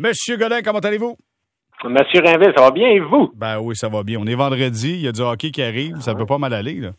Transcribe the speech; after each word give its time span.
Monsieur 0.00 0.38
Godin, 0.38 0.62
comment 0.62 0.78
allez-vous? 0.78 1.14
Monsieur 1.84 2.20
Rinville, 2.24 2.54
ça 2.56 2.62
va 2.62 2.70
bien 2.70 2.88
et 2.88 3.00
vous? 3.00 3.30
Ben 3.34 3.58
oui, 3.60 3.76
ça 3.76 3.88
va 3.90 4.02
bien. 4.02 4.18
On 4.18 4.26
est 4.26 4.34
vendredi, 4.34 4.92
il 4.94 5.00
y 5.02 5.08
a 5.08 5.12
du 5.12 5.20
hockey 5.20 5.50
qui 5.50 5.62
arrive, 5.62 6.00
ça 6.00 6.14
peut 6.14 6.24
pas 6.24 6.38
mal 6.38 6.54
aller, 6.54 6.74
là. 6.80 6.92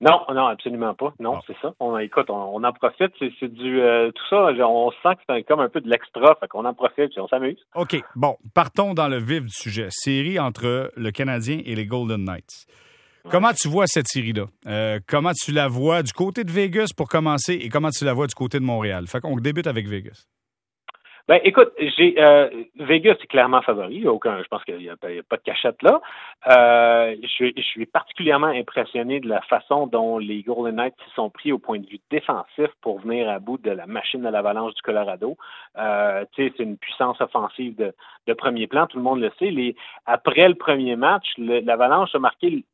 Non, 0.00 0.20
non, 0.32 0.46
absolument 0.46 0.94
pas. 0.94 1.12
Non, 1.18 1.34
Ah. 1.38 1.40
c'est 1.48 1.56
ça. 1.60 1.74
On, 1.80 1.98
écoute, 1.98 2.30
on, 2.30 2.34
on 2.54 2.62
en 2.62 2.72
profite. 2.72 3.10
C'est, 3.18 3.52
du 3.52 3.80
euh, 3.82 4.12
tout 4.12 4.22
ça. 4.30 4.52
On 4.64 4.92
sent 5.02 5.16
que 5.16 5.20
c'est 5.28 5.42
comme 5.42 5.58
un 5.58 5.68
peu 5.68 5.80
de 5.80 5.90
l'extra, 5.90 6.36
fait 6.38 6.46
qu'on 6.46 6.64
en 6.66 6.72
profite 6.72 7.10
puis 7.10 7.18
on 7.20 7.26
s'amuse. 7.26 7.58
OK, 7.74 8.00
bon, 8.14 8.36
partons 8.54 8.94
dans 8.94 9.08
le 9.08 9.18
vif 9.18 9.42
du 9.42 9.52
sujet. 9.52 9.88
Série 9.90 10.38
entre 10.38 10.92
le 10.96 11.10
Canadien 11.10 11.60
et 11.64 11.74
les 11.74 11.84
Golden 11.84 12.24
Knights. 12.24 12.64
Comment 13.28 13.52
tu 13.52 13.66
vois 13.68 13.88
cette 13.88 14.06
série-là? 14.06 14.44
Euh, 14.68 15.00
comment 15.06 15.32
tu 15.32 15.50
la 15.52 15.66
vois 15.66 16.02
du 16.04 16.12
côté 16.12 16.44
de 16.44 16.50
Vegas 16.52 16.92
pour 16.96 17.08
commencer 17.08 17.54
et 17.54 17.68
comment 17.68 17.90
tu 17.90 18.04
la 18.04 18.12
vois 18.14 18.28
du 18.28 18.34
côté 18.34 18.60
de 18.60 18.64
Montréal? 18.64 19.06
Fait 19.08 19.20
qu'on 19.20 19.36
débute 19.36 19.66
avec 19.66 19.86
Vegas. 19.88 20.24
Ben, 21.28 21.40
écoute, 21.44 21.72
j'ai 21.78 22.14
euh, 22.18 22.48
Vegas 22.76 23.16
est 23.20 23.26
clairement 23.26 23.62
favori. 23.62 24.06
Aucun, 24.06 24.42
je 24.42 24.48
pense 24.48 24.64
qu'il 24.64 24.78
n'y 24.78 24.88
a, 24.88 24.96
pas 24.96 25.08
de 25.08 25.42
cachette 25.44 25.80
là. 25.82 26.00
Euh, 26.48 27.16
je, 27.22 27.60
suis- 27.62 27.86
particulièrement 27.86 28.48
impressionné 28.48 29.20
de 29.20 29.28
la 29.28 29.40
façon 29.42 29.86
dont 29.86 30.18
les 30.18 30.42
Golden 30.42 30.76
Knights 30.76 30.94
s'y 31.04 31.14
sont 31.14 31.30
pris 31.30 31.52
au 31.52 31.58
point 31.58 31.78
de 31.78 31.86
vue 31.86 32.00
défensif 32.10 32.68
pour 32.80 33.00
venir 33.00 33.28
à 33.28 33.38
bout 33.38 33.58
de 33.58 33.70
la 33.70 33.86
machine 33.86 34.24
à 34.26 34.30
l'avalanche 34.30 34.74
du 34.74 34.82
Colorado. 34.82 35.36
Euh, 35.78 36.24
c'est 36.36 36.58
une 36.58 36.76
puissance 36.76 37.20
offensive 37.20 37.76
de, 37.76 38.32
premier 38.34 38.66
plan, 38.66 38.86
tout 38.86 38.96
le 38.96 39.02
monde 39.02 39.20
le 39.20 39.30
sait. 39.38 39.74
Après 40.06 40.48
le 40.48 40.54
premier 40.54 40.96
match, 40.96 41.26
l'avalanche 41.38 42.14
a 42.14 42.18
marqué 42.18 42.64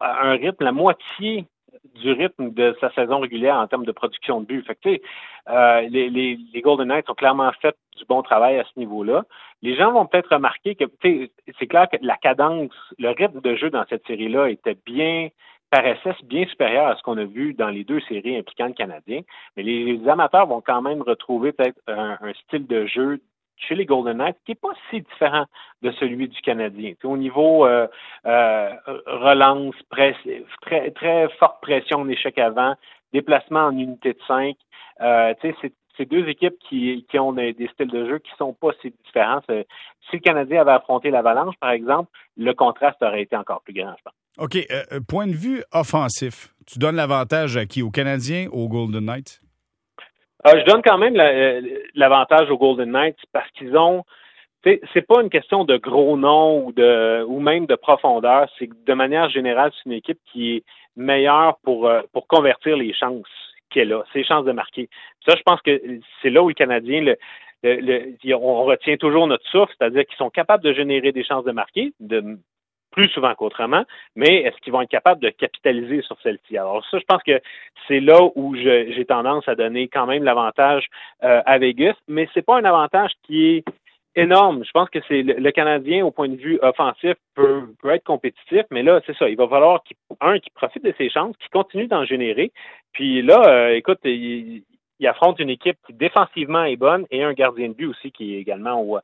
un 0.00 0.32
rythme, 0.32 0.64
la 0.64 0.72
moitié 0.72 1.46
du 1.94 2.12
rythme 2.12 2.50
de 2.50 2.76
sa 2.80 2.90
saison 2.92 3.20
régulière 3.20 3.56
en 3.56 3.66
termes 3.66 3.84
de 3.84 3.92
production 3.92 4.40
de 4.40 4.46
buts. 4.46 4.64
Fait 4.66 5.02
euh, 5.48 5.80
les, 5.88 6.38
Golden 6.62 6.88
Knights 6.88 7.08
ont 7.10 7.14
clairement 7.14 7.50
fait 7.60 7.76
du 7.96 8.04
bon 8.04 8.22
travail 8.22 8.58
à 8.58 8.64
ce 8.64 8.78
niveau-là. 8.78 9.24
Les 9.62 9.76
gens 9.76 9.92
vont 9.92 10.06
peut-être 10.06 10.32
remarquer 10.32 10.74
que, 10.74 10.84
c'est 11.02 11.66
clair 11.66 11.88
que 11.90 11.96
la 12.02 12.16
cadence, 12.16 12.72
le 12.98 13.10
rythme 13.10 13.40
de 13.40 13.56
jeu 13.56 13.70
dans 13.70 13.84
cette 13.88 14.06
série-là 14.06 14.50
était 14.50 14.76
bien, 14.84 15.28
paraissait 15.70 16.14
bien 16.24 16.46
supérieur 16.46 16.86
à 16.86 16.96
ce 16.96 17.02
qu'on 17.02 17.18
a 17.18 17.24
vu 17.24 17.54
dans 17.54 17.68
les 17.68 17.84
deux 17.84 18.00
séries 18.00 18.36
impliquant 18.36 18.66
le 18.66 18.74
Canadien. 18.74 19.22
Mais 19.56 19.62
les, 19.62 20.08
amateurs 20.08 20.46
vont 20.46 20.60
quand 20.60 20.82
même 20.82 21.02
retrouver 21.02 21.52
peut-être 21.52 21.80
un 21.88 22.32
style 22.44 22.66
de 22.66 22.86
jeu 22.86 23.20
chez 23.56 23.74
les 23.74 23.86
Golden 23.86 24.18
Knights 24.18 24.36
qui 24.44 24.52
n'est 24.52 24.56
pas 24.56 24.74
si 24.90 25.00
différent 25.00 25.46
de 25.82 25.90
celui 25.92 26.28
du 26.28 26.40
Canadien. 26.40 26.94
Au 27.04 27.16
niveau 27.16 27.66
euh, 27.66 27.86
euh, 28.26 28.70
relance, 29.06 29.74
très, 29.90 30.90
très 30.90 31.28
forte 31.38 31.60
pression 31.60 32.00
en 32.00 32.08
échec 32.08 32.38
avant, 32.38 32.74
déplacement 33.12 33.66
en 33.66 33.76
unité 33.76 34.12
de 34.12 34.18
5. 34.26 34.56
Euh, 35.00 35.34
c'est 35.96 36.10
deux 36.10 36.28
équipes 36.28 36.58
qui, 36.68 37.06
qui 37.10 37.18
ont 37.18 37.32
des, 37.32 37.54
styles 37.72 37.88
de 37.88 38.06
jeu 38.06 38.18
qui 38.18 38.30
sont 38.36 38.52
pas 38.52 38.70
si 38.82 38.92
différents. 39.04 39.40
Si 39.48 40.16
le 40.16 40.18
Canadien 40.18 40.60
avait 40.60 40.72
affronté 40.72 41.10
l'Avalanche, 41.10 41.54
par 41.58 41.70
exemple, 41.70 42.10
le 42.36 42.52
contraste 42.52 43.02
aurait 43.02 43.22
été 43.22 43.34
encore 43.34 43.62
plus 43.62 43.72
grand, 43.72 43.94
je 43.96 44.02
pense. 44.02 44.12
OK, 44.38 44.58
point 45.08 45.26
de 45.26 45.32
vue 45.32 45.64
offensif, 45.72 46.54
tu 46.66 46.78
donnes 46.78 46.96
l'avantage 46.96 47.56
à 47.56 47.64
qui? 47.64 47.82
Aux 47.82 47.90
Canadiens 47.90 48.48
ou 48.52 48.64
aux 48.64 48.68
Golden 48.68 49.06
Knights? 49.06 49.40
Euh, 50.46 50.60
je 50.60 50.64
donne 50.64 50.82
quand 50.82 50.98
même 50.98 51.16
euh, 51.18 51.60
l'avantage 51.94 52.50
aux 52.50 52.58
Golden 52.58 52.90
Knights 52.90 53.18
parce 53.32 53.50
qu'ils 53.52 53.76
ont. 53.76 54.04
C'est 54.64 55.06
pas 55.06 55.22
une 55.22 55.30
question 55.30 55.62
de 55.64 55.76
gros 55.76 56.16
noms 56.16 56.66
ou 56.66 56.72
de 56.72 57.22
ou 57.28 57.38
même 57.38 57.66
de 57.66 57.76
profondeur. 57.76 58.48
C'est 58.58 58.66
que 58.66 58.74
de 58.84 58.94
manière 58.94 59.30
générale, 59.30 59.70
c'est 59.74 59.86
une 59.86 59.92
équipe 59.92 60.18
qui 60.32 60.56
est 60.56 60.64
meilleure 60.96 61.56
pour 61.62 61.86
euh, 61.86 62.02
pour 62.12 62.26
convertir 62.26 62.76
les 62.76 62.92
chances 62.92 63.28
qu'elle 63.70 63.92
a, 63.92 64.02
ses 64.12 64.24
chances 64.24 64.44
de 64.44 64.50
marquer. 64.52 64.88
Ça, 65.24 65.36
je 65.36 65.42
pense 65.42 65.60
que 65.62 65.80
c'est 66.20 66.30
là 66.30 66.42
où 66.42 66.48
le 66.48 66.54
Canadien 66.54 67.00
le, 67.00 67.16
le- 67.62 67.76
le- 68.24 68.34
on 68.34 68.64
retient 68.64 68.96
toujours 68.96 69.28
notre 69.28 69.46
souffle, 69.50 69.72
c'est-à-dire 69.78 70.04
qu'ils 70.04 70.16
sont 70.16 70.30
capables 70.30 70.64
de 70.64 70.72
générer 70.72 71.12
des 71.12 71.22
chances 71.24 71.44
de 71.44 71.52
marquer, 71.52 71.92
de 72.00 72.38
plus 72.96 73.08
souvent 73.10 73.34
qu'autrement, 73.34 73.84
mais 74.16 74.42
est-ce 74.42 74.56
qu'ils 74.62 74.72
vont 74.72 74.80
être 74.80 74.90
capables 74.90 75.20
de 75.20 75.28
capitaliser 75.28 76.00
sur 76.00 76.16
celle-ci? 76.22 76.56
Alors 76.56 76.84
ça, 76.90 76.98
je 76.98 77.04
pense 77.04 77.22
que 77.22 77.40
c'est 77.86 78.00
là 78.00 78.18
où 78.34 78.56
j'ai 78.56 79.04
tendance 79.06 79.46
à 79.46 79.54
donner 79.54 79.86
quand 79.86 80.06
même 80.06 80.24
l'avantage 80.24 80.86
euh, 81.22 81.42
à 81.44 81.58
Vegas, 81.58 81.94
mais 82.08 82.26
c'est 82.32 82.44
pas 82.44 82.56
un 82.56 82.64
avantage 82.64 83.12
qui 83.24 83.46
est 83.48 83.64
énorme. 84.16 84.64
Je 84.64 84.70
pense 84.70 84.88
que 84.88 84.98
c'est 85.08 85.22
le, 85.22 85.50
Canadien, 85.50 86.06
au 86.06 86.10
point 86.10 86.28
de 86.28 86.36
vue 86.36 86.58
offensif, 86.62 87.14
peut, 87.34 87.68
peut 87.82 87.90
être 87.90 88.04
compétitif, 88.04 88.62
mais 88.70 88.82
là, 88.82 89.02
c'est 89.04 89.16
ça. 89.18 89.28
Il 89.28 89.36
va 89.36 89.46
falloir 89.46 89.82
qu'il, 89.82 89.96
un, 90.22 90.38
qu'il 90.38 90.52
profite 90.54 90.82
de 90.82 90.94
ses 90.96 91.10
chances, 91.10 91.36
qu'il 91.36 91.50
continue 91.50 91.88
d'en 91.88 92.06
générer. 92.06 92.50
Puis 92.92 93.20
là, 93.20 93.42
euh, 93.46 93.74
écoute, 93.74 93.98
il, 94.04 94.62
il 95.00 95.06
affronte 95.06 95.38
une 95.38 95.50
équipe 95.50 95.76
qui 95.86 95.92
défensivement 95.92 96.64
est 96.64 96.76
bonne 96.76 97.04
et 97.10 97.22
un 97.22 97.34
gardien 97.34 97.68
de 97.68 97.74
but 97.74 97.88
aussi 97.88 98.10
qui 98.10 98.34
est 98.34 98.40
également 98.40 98.80
au, 98.80 98.98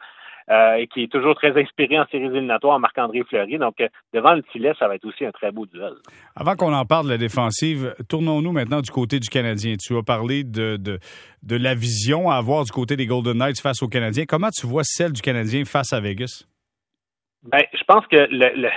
et 0.51 0.87
qui 0.89 1.05
est 1.05 1.13
toujours 1.13 1.35
très 1.35 1.61
inspiré 1.61 1.99
en 1.99 2.07
séries 2.07 2.27
éliminatoires, 2.27 2.79
Marc-André 2.79 3.23
Fleury. 3.29 3.59
Donc, 3.59 3.81
euh, 3.81 3.89
devant 4.13 4.35
le 4.35 4.43
filet, 4.53 4.73
ça 4.79 4.89
va 4.89 4.97
être 4.97 5.05
aussi 5.05 5.25
un 5.25 5.31
très 5.31 5.53
beau 5.53 5.67
duel. 5.67 5.93
Avant 6.37 6.55
qu'on 6.55 6.73
en 6.73 6.85
parle 6.85 7.07
de 7.07 7.11
la 7.11 7.19
défensive, 7.19 7.95
tournons-nous 8.09 8.53
maintenant 8.53 8.81
du 8.81 8.91
côté 8.91 9.21
du 9.21 9.29
Canadien. 9.29 9.75
Tu 9.77 9.97
as 9.97 10.03
parlé 10.03 10.45
de, 10.45 10.77
de, 10.77 10.99
de 11.43 11.57
la 11.57 11.75
vision 11.75 12.31
à 12.31 12.37
avoir 12.37 12.65
du 12.65 12.73
côté 12.73 12.97
des 12.97 13.07
Golden 13.07 13.39
Knights 13.39 13.61
face 13.61 13.83
aux 13.83 13.89
Canadiens. 13.89 14.25
Comment 14.27 14.51
tu 14.51 14.67
vois 14.67 14.85
celle 14.85 15.13
du 15.13 15.23
Canadien 15.23 15.65
face 15.65 15.93
à 15.93 16.01
Vegas? 16.01 16.45
Ben, 17.45 17.61
je 17.73 17.85
pense 17.85 18.07
que 18.07 18.17
le, 18.17 18.61
le, 18.61 18.69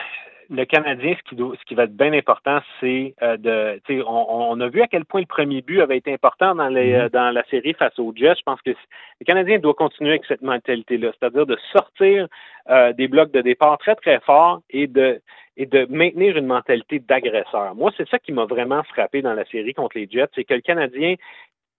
le 0.50 0.66
Canadien, 0.66 1.16
ce 1.18 1.30
qui, 1.30 1.36
doit, 1.36 1.56
ce 1.60 1.66
qui 1.66 1.76
va 1.76 1.84
être 1.84 1.96
bien 1.96 2.14
important, 2.14 2.60
c'est 2.80 3.16
euh, 3.22 3.38
de. 3.38 3.82
tu 3.86 3.98
sais, 3.98 4.04
On, 4.06 4.52
on 4.52 4.60
a 4.60 4.68
vu 4.68 4.82
à 4.82 4.88
quel 4.88 5.06
point 5.06 5.22
le 5.22 5.26
premier 5.26 5.62
but 5.62 5.82
avait 5.82 5.98
été 5.98 6.14
important 6.14 6.56
dans, 6.56 6.68
les, 6.68 6.94
euh, 6.94 7.10
dans 7.10 7.34
la 7.34 7.44
série 7.46 7.74
face 7.74 7.98
aux 8.00 8.14
Jets. 8.16 8.36
Je 8.38 8.44
pense 8.44 8.62
que 8.62 8.72
le 8.72 9.26
Canadien 9.26 9.60
doit 9.60 9.74
continuer 9.74 10.12
avec 10.12 10.26
cette 10.26 10.42
mentalité-là, 10.42 11.12
c'est-à-dire 11.20 11.46
de 11.46 11.58
sortir 11.72 12.28
euh, 12.70 12.94
des 12.94 13.08
blocs 13.08 13.32
de 13.32 13.42
départ 13.42 13.78
très, 13.78 13.96
très 13.96 14.20
forts 14.22 14.62
et 14.70 14.88
de 14.88 15.22
et 15.58 15.66
de 15.66 15.88
maintenir 15.90 16.36
une 16.36 16.48
mentalité 16.48 17.00
d'agresseur. 17.00 17.76
Moi, 17.76 17.90
c'est 17.96 18.10
ça 18.10 18.20
qui 18.20 18.34
m'a 18.34 18.44
vraiment 18.44 18.84
frappé 18.84 19.22
dans 19.22 19.34
la 19.34 19.46
série 19.46 19.74
contre 19.74 19.98
les 19.98 20.06
Jets, 20.12 20.28
c'est 20.36 20.44
que 20.44 20.54
le 20.54 20.60
Canadien 20.60 21.16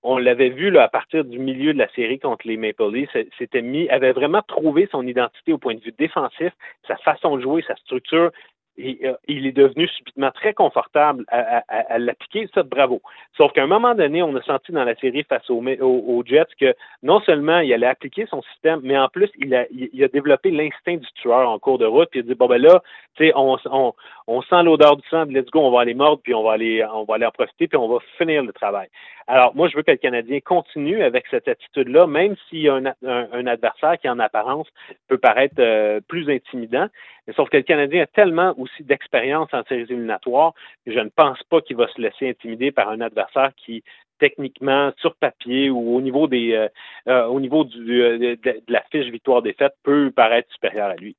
on 0.09 0.19
l'avait 0.19 0.51
vu 0.51 0.71
là, 0.71 0.85
à 0.85 0.89
partir 0.89 1.25
du 1.25 1.41
milieu 1.41 1.73
de 1.73 1.79
la 1.79 1.89
série 1.89 2.21
contre 2.21 2.47
les 2.47 2.57
Maple 2.57 2.93
Leafs, 2.93 3.17
s'était 3.39 3.61
mis, 3.61 3.89
avait 3.89 4.13
vraiment 4.13 4.41
trouvé 4.47 4.89
son 4.93 5.05
identité 5.05 5.53
au 5.53 5.59
point 5.59 5.75
de 5.75 5.81
vue 5.81 5.95
défensif, 5.99 6.53
sa 6.87 6.97
façon 6.99 7.37
de 7.37 7.43
jouer, 7.43 7.65
sa 7.67 7.75
structure. 7.75 8.31
Euh, 8.79 9.15
il 9.27 9.47
est 9.47 9.53
devenu 9.53 9.89
subitement 9.89 10.31
très 10.31 10.53
confortable 10.53 11.25
à, 11.29 11.63
à, 11.69 11.95
à 11.95 11.99
l'appliquer, 11.99 12.49
ça, 12.55 12.63
bravo. 12.63 13.01
Sauf 13.37 13.53
qu'à 13.53 13.63
un 13.63 13.67
moment 13.67 13.95
donné, 13.95 14.23
on 14.23 14.35
a 14.37 14.43
senti 14.43 14.73
dans 14.73 14.85
la 14.85 14.95
série 14.97 15.25
face 15.25 15.49
aux, 15.51 16.23
Jets 16.25 16.45
que 16.61 16.75
non 17.03 17.21
seulement 17.21 17.61
il 17.61 17.73
allait 17.73 17.87
appliquer 17.87 18.27
son 18.27 18.43
système, 18.43 18.81
mais 18.83 18.99
en 18.99 19.09
plus, 19.09 19.31
il 19.39 19.55
a, 19.55 19.65
développé 20.09 20.51
l'instinct 20.51 20.97
du 20.97 21.07
tueur 21.15 21.49
en 21.49 21.59
cours 21.59 21.79
de 21.79 21.87
route, 21.87 22.09
puis 22.11 22.21
il 22.21 22.23
a 22.25 22.27
dit, 22.27 22.35
bon 22.35 22.47
ben 22.47 22.61
là, 22.61 22.83
tu 23.17 23.27
sais, 23.27 23.33
on, 23.35 23.57
sent 23.57 24.63
l'odeur 24.63 24.97
du 24.97 25.09
sang, 25.09 25.25
let's 25.25 25.51
go, 25.51 25.61
on 25.61 25.71
va 25.71 25.81
aller 25.81 25.95
mordre, 25.95 26.21
puis 26.23 26.35
on 26.35 26.43
va 26.43 26.53
aller, 26.53 26.85
en 26.85 27.05
profiter, 27.07 27.69
puis 27.69 27.79
on 27.79 27.89
va 27.89 27.99
finir 28.19 28.43
le 28.43 28.53
travail. 28.53 28.89
Alors, 29.27 29.57
moi, 29.57 29.69
je 29.69 29.77
veux 29.77 29.83
que 29.83 29.91
le 29.91 29.97
Canadien 29.97 30.39
continue 30.41 31.03
avec 31.03 31.27
cette 31.31 31.49
attitude-là, 31.49 32.07
même 32.07 32.37
s'il 32.49 32.61
y 32.61 32.69
a 32.69 32.75
un, 32.75 32.87
un, 32.87 33.29
un, 33.33 33.47
adversaire 33.47 33.99
qui, 33.99 34.09
en 34.09 34.21
apparence, 34.21 34.69
peut 35.09 35.19
paraître 35.19 35.57
euh, 35.59 36.01
plus 36.07 36.31
intimidant. 36.31 36.87
Mais 37.27 37.35
sauf 37.35 37.49
que 37.49 37.57
le 37.57 37.63
Canadien 37.63 38.03
a 38.03 38.07
tellement 38.07 38.55
aussi 38.59 38.85
d'expérience 38.85 39.49
en 39.53 39.63
séries 39.65 39.83
éliminatoires 39.83 40.53
que 40.85 40.93
je 40.93 40.99
ne 40.99 41.09
pense 41.09 41.43
pas 41.45 41.61
qu'il 41.61 41.77
va 41.77 41.89
se 41.89 42.01
laisser 42.01 42.29
intimider 42.29 42.71
par 42.73 42.89
un 42.89 43.01
adversaire 43.01 43.51
qui, 43.57 43.83
techniquement, 44.19 44.93
sur 44.99 45.15
papier 45.17 45.71
ou 45.71 45.97
au 45.97 46.01
niveau 46.01 46.27
des, 46.29 46.53
euh, 46.53 46.69
euh, 47.09 47.27
au 47.27 47.41
niveau 47.41 47.65
du, 47.65 47.85
de, 47.85 48.39
de, 48.43 48.63
la 48.69 48.83
fiche 48.91 49.11
victoire-défaite, 49.11 49.73
peut 49.83 50.11
paraître 50.15 50.51
supérieur 50.53 50.89
à 50.89 50.97
lui. 50.97 51.17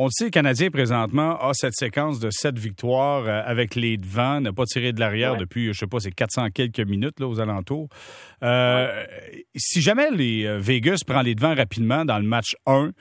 On 0.00 0.04
le 0.04 0.10
sait, 0.12 0.26
le 0.26 0.30
Canadien, 0.30 0.70
présentement, 0.70 1.36
a 1.38 1.50
cette 1.54 1.74
séquence 1.74 2.20
de 2.20 2.30
sept 2.30 2.56
victoires 2.56 3.26
euh, 3.26 3.42
avec 3.44 3.74
les 3.74 3.96
devants, 3.96 4.40
n'a 4.40 4.52
pas 4.52 4.62
tiré 4.64 4.92
de 4.92 5.00
l'arrière 5.00 5.32
ouais. 5.32 5.38
depuis, 5.38 5.72
je 5.72 5.72
sais 5.72 5.88
pas, 5.88 5.98
c'est 5.98 6.12
400 6.12 6.50
quelques 6.54 6.86
minutes 6.86 7.18
là, 7.18 7.26
aux 7.26 7.40
alentours. 7.40 7.88
Euh, 8.44 8.86
ouais. 8.86 9.44
Si 9.56 9.80
jamais 9.80 10.12
les 10.12 10.46
euh, 10.46 10.58
Vegas 10.60 11.00
prend 11.04 11.20
les 11.22 11.34
devants 11.34 11.56
rapidement 11.56 12.04
dans 12.04 12.20
le 12.20 12.24
match 12.24 12.54
1, 12.66 12.92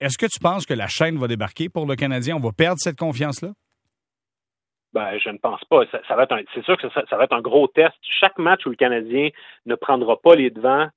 est-ce 0.00 0.18
que 0.18 0.26
tu 0.26 0.38
penses 0.40 0.66
que 0.66 0.74
la 0.74 0.86
chaîne 0.86 1.18
va 1.18 1.26
débarquer 1.26 1.68
pour 1.68 1.86
le 1.86 1.96
Canadien? 1.96 2.36
On 2.36 2.40
va 2.40 2.52
perdre 2.52 2.78
cette 2.78 2.98
confiance-là? 2.98 3.50
Ben, 4.92 5.18
je 5.18 5.28
ne 5.28 5.38
pense 5.38 5.62
pas. 5.64 5.82
Ça, 6.08 6.16
va 6.16 6.22
être 6.22 6.36
c'est 6.54 6.64
sûr 6.64 6.76
que 6.78 6.88
ça, 6.88 7.16
va 7.16 7.24
être 7.24 7.34
un 7.34 7.42
gros 7.42 7.66
test. 7.68 7.94
Chaque 8.20 8.38
match 8.38 8.64
où 8.64 8.70
le 8.70 8.76
Canadien 8.76 9.28
ne 9.66 9.74
prendra 9.74 10.20
pas 10.20 10.34
les 10.34 10.50
devants, 10.50 10.88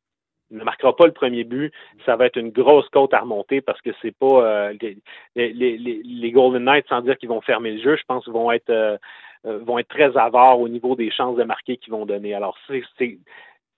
ne 0.49 0.63
marquera 0.63 0.95
pas 0.95 1.05
le 1.05 1.11
premier 1.11 1.43
but, 1.43 1.73
ça 2.05 2.15
va 2.15 2.25
être 2.25 2.37
une 2.37 2.51
grosse 2.51 2.87
côte 2.89 3.13
à 3.13 3.19
remonter 3.19 3.61
parce 3.61 3.81
que 3.81 3.89
c'est 4.01 4.15
pas 4.15 4.43
euh, 4.43 4.73
les, 5.35 6.31
Golden 6.31 6.63
Knights, 6.63 6.87
sans 6.87 7.01
dire 7.01 7.17
qu'ils 7.17 7.29
vont 7.29 7.41
fermer 7.41 7.71
le 7.71 7.81
jeu, 7.81 7.97
je 7.97 8.03
pense 8.07 8.23
qu'ils 8.23 8.33
vont 8.33 8.51
être 8.51 8.69
euh, 8.69 8.97
vont 9.43 9.79
être 9.79 9.87
très 9.87 10.15
avares 10.17 10.59
au 10.59 10.69
niveau 10.69 10.95
des 10.95 11.11
chances 11.11 11.35
de 11.35 11.43
marquer 11.43 11.77
qu'ils 11.77 11.91
vont 11.91 12.05
donner. 12.05 12.33
Alors, 12.33 12.57
c'est 12.67 13.17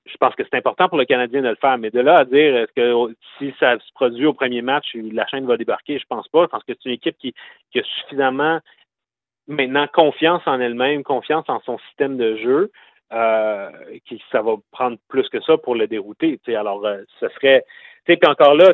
je 0.05 0.17
pense 0.17 0.35
que 0.35 0.43
c'est 0.43 0.57
important 0.57 0.89
pour 0.89 0.97
le 0.97 1.05
Canadien 1.05 1.41
de 1.41 1.49
le 1.49 1.55
faire, 1.55 1.77
mais 1.77 1.89
de 1.89 1.99
là 1.99 2.17
à 2.17 2.25
dire 2.25 2.57
est-ce 2.57 2.73
que 2.73 3.15
si 3.37 3.53
ça 3.59 3.79
se 3.79 3.93
produit 3.93 4.25
au 4.25 4.33
premier 4.33 4.61
match, 4.61 4.95
la 4.95 5.25
chaîne 5.27 5.45
va 5.45 5.57
débarquer, 5.57 5.97
je 5.97 6.05
pense 6.07 6.27
pas. 6.27 6.43
Je 6.43 6.47
pense 6.47 6.63
que 6.63 6.73
c'est 6.73 6.89
une 6.89 6.95
équipe 6.95 7.17
qui, 7.17 7.33
a 7.75 7.83
suffisamment 7.83 8.59
maintenant 9.47 9.87
confiance 9.87 10.41
en 10.45 10.59
elle-même, 10.59 11.03
confiance 11.03 11.45
en 11.47 11.61
son 11.61 11.77
système 11.89 12.17
de 12.17 12.35
jeu, 12.37 12.71
euh, 13.13 13.69
qui 14.05 14.21
ça 14.31 14.41
va 14.41 14.55
prendre 14.71 14.97
plus 15.07 15.27
que 15.29 15.41
ça 15.41 15.57
pour 15.57 15.75
le 15.75 15.87
dérouter. 15.87 16.37
T'sais. 16.39 16.55
Alors, 16.55 16.85
euh, 16.85 17.03
ce 17.19 17.29
serait. 17.29 17.63
Puis 18.05 18.17
encore 18.25 18.55
là, 18.55 18.73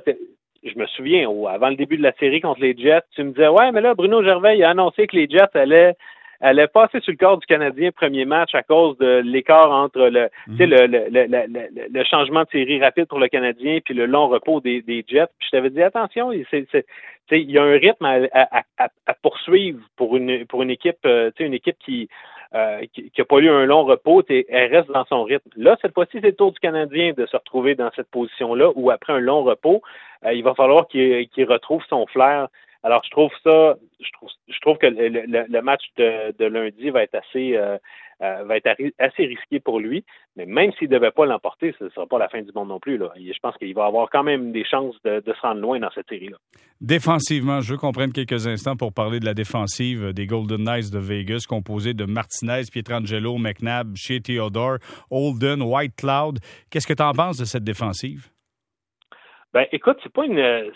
je 0.64 0.78
me 0.78 0.88
souviens, 0.88 1.30
avant 1.48 1.70
le 1.70 1.76
début 1.76 1.98
de 1.98 2.04
la 2.04 2.14
série 2.14 2.42
contre 2.42 2.62
les 2.62 2.76
Jets, 2.76 3.04
tu 3.12 3.24
me 3.24 3.31
disais, 3.31 3.48
ouais, 3.48 3.72
mais 3.72 3.81
là, 3.81 3.94
Bruno 3.94 4.24
Gervais 4.24 4.62
a 4.64 4.72
annoncé 4.72 5.06
que 5.06 5.16
les 5.16 5.30
Jets 5.30 5.56
allaient 5.56 5.96
allaient 6.41 6.68
passer 6.68 7.00
sur 7.01 7.12
le 7.12 7.18
corps 7.18 7.38
du 7.38 7.45
Canadien 7.45 7.91
premier 7.91 8.25
match 8.25 8.56
à 8.56 8.63
cause 8.63 8.97
de 8.97 9.21
l'écart 9.24 9.71
entre 9.71 10.00
le, 10.00 10.30
mhm. 10.47 10.57
le, 10.57 10.88
le, 10.88 11.88
le, 11.91 12.03
changement 12.06 12.44
de 12.44 12.50
série 12.50 12.81
rapide 12.81 13.06
pour 13.06 13.19
le 13.19 13.27
Canadien 13.27 13.80
puis 13.83 13.94
le 13.94 14.06
long 14.06 14.27
repos 14.27 14.62
des, 14.62 14.81
des 14.81 15.03
Jets. 15.07 15.27
Puis 15.39 15.47
je 15.47 15.57
t'avais 15.57 15.69
dit 15.69 15.83
attention, 15.83 16.31
c'est, 16.50 16.68
il 17.31 17.51
y 17.51 17.57
a 17.57 17.63
un 17.63 17.77
rythme 17.77 18.06
à, 18.06 18.63
à, 18.77 19.13
poursuivre 19.21 19.80
pour 19.95 20.18
une 20.18 20.45
pour 20.45 20.63
une 20.63 20.71
équipe, 20.71 21.06
euh, 21.06 21.31
une 21.39 21.53
équipe 21.53 21.77
qui 21.80 22.09
euh, 22.56 22.81
qui 22.94 23.12
n'a 23.15 23.25
pas 23.25 23.38
eu 23.38 23.50
un 23.50 23.65
long 23.65 23.83
repos, 23.83 24.24
elle 24.27 24.75
reste 24.75 24.89
dans 24.89 25.06
son 25.06 25.24
rythme. 25.24 25.51
Là, 25.56 25.77
cette 25.83 25.94
fois-ci, 25.94 26.13
c'est 26.13 26.21
le 26.21 26.35
tour 26.35 26.51
du 26.51 26.59
Canadien 26.59 27.13
de 27.15 27.27
se 27.27 27.38
retrouver 27.38 27.75
dans 27.75 27.92
cette 27.95 28.09
position-là 28.09 28.71
où, 28.74 28.89
après 28.89 29.13
un 29.13 29.19
long 29.19 29.44
repos, 29.44 29.83
euh, 30.25 30.33
il 30.33 30.44
va 30.44 30.56
falloir 30.56 30.88
qu'il 30.88 31.45
retrouve 31.47 31.83
son 31.88 32.07
flair. 32.07 32.47
Alors, 32.84 33.02
je 33.04 33.10
trouve 33.10 33.31
ça, 33.44 33.76
je 34.00 34.12
trouve, 34.14 34.30
je 34.48 34.60
trouve 34.62 34.78
que 34.78 34.88
le, 34.88 35.62
match 35.62 35.84
de, 35.98 36.46
lundi 36.46 36.90
va 36.90 37.04
être 37.04 37.16
assez, 37.16 37.58
euh, 37.58 37.78
va 38.20 38.56
être 38.56 38.70
assez 39.00 39.26
risqué 39.26 39.60
pour 39.60 39.80
lui. 39.80 40.06
Mais 40.38 40.46
même 40.46 40.72
s'il 40.74 40.90
ne 40.90 40.96
devait 40.96 41.12
pas 41.12 41.26
l'emporter, 41.26 41.76
ce 41.78 41.86
ne 41.86 41.90
sera 41.90 42.08
pas 42.08 42.18
la 42.18 42.30
fin 42.30 42.42
du 42.42 42.52
monde 42.56 42.70
non 42.70 42.80
plus. 42.80 42.98
Là. 42.98 43.12
Je 43.18 43.40
pense 43.42 43.58
qu'il 43.58 43.74
va 43.74 43.86
avoir 43.86 44.10
quand 44.10 44.24
même 44.24 44.54
des 44.54 44.64
chances 44.64 44.96
de, 45.04 45.22
se 45.26 45.42
rendre 45.42 45.60
loin 45.60 45.80
dans 45.80 45.92
cette 45.92 46.08
série-là. 46.08 46.38
Défensivement, 46.80 47.60
je 47.60 47.74
veux 47.74 47.78
qu'on 47.78 47.92
prenne 47.92 48.14
quelques 48.14 48.48
instants 48.48 48.78
pour 48.78 48.94
parler 48.94 49.20
de 49.20 49.26
la 49.26 49.34
défensive 49.34 50.14
des 50.14 50.26
Golden 50.26 50.64
Knights 50.64 50.92
de 50.92 51.00
Vegas, 51.00 51.46
composée 51.50 51.94
de 51.94 52.06
Martinez, 52.06 52.62
Pietrangelo, 52.72 53.38
McNabb, 53.38 53.96
Shea 53.98 54.22
Theodore, 54.22 54.78
Holden, 55.12 55.62
White 55.62 55.96
Cloud. 55.98 56.40
Qu'est-ce 56.72 56.88
que 56.88 56.94
tu 56.94 57.04
en 57.04 57.12
penses 57.12 57.38
de 57.38 57.46
cette 57.46 57.66
défensive? 57.66 58.30
Ben, 59.54 59.66
écoute, 59.74 59.98
c'est 60.02 60.14
pas 60.14 60.26
une. 60.26 60.72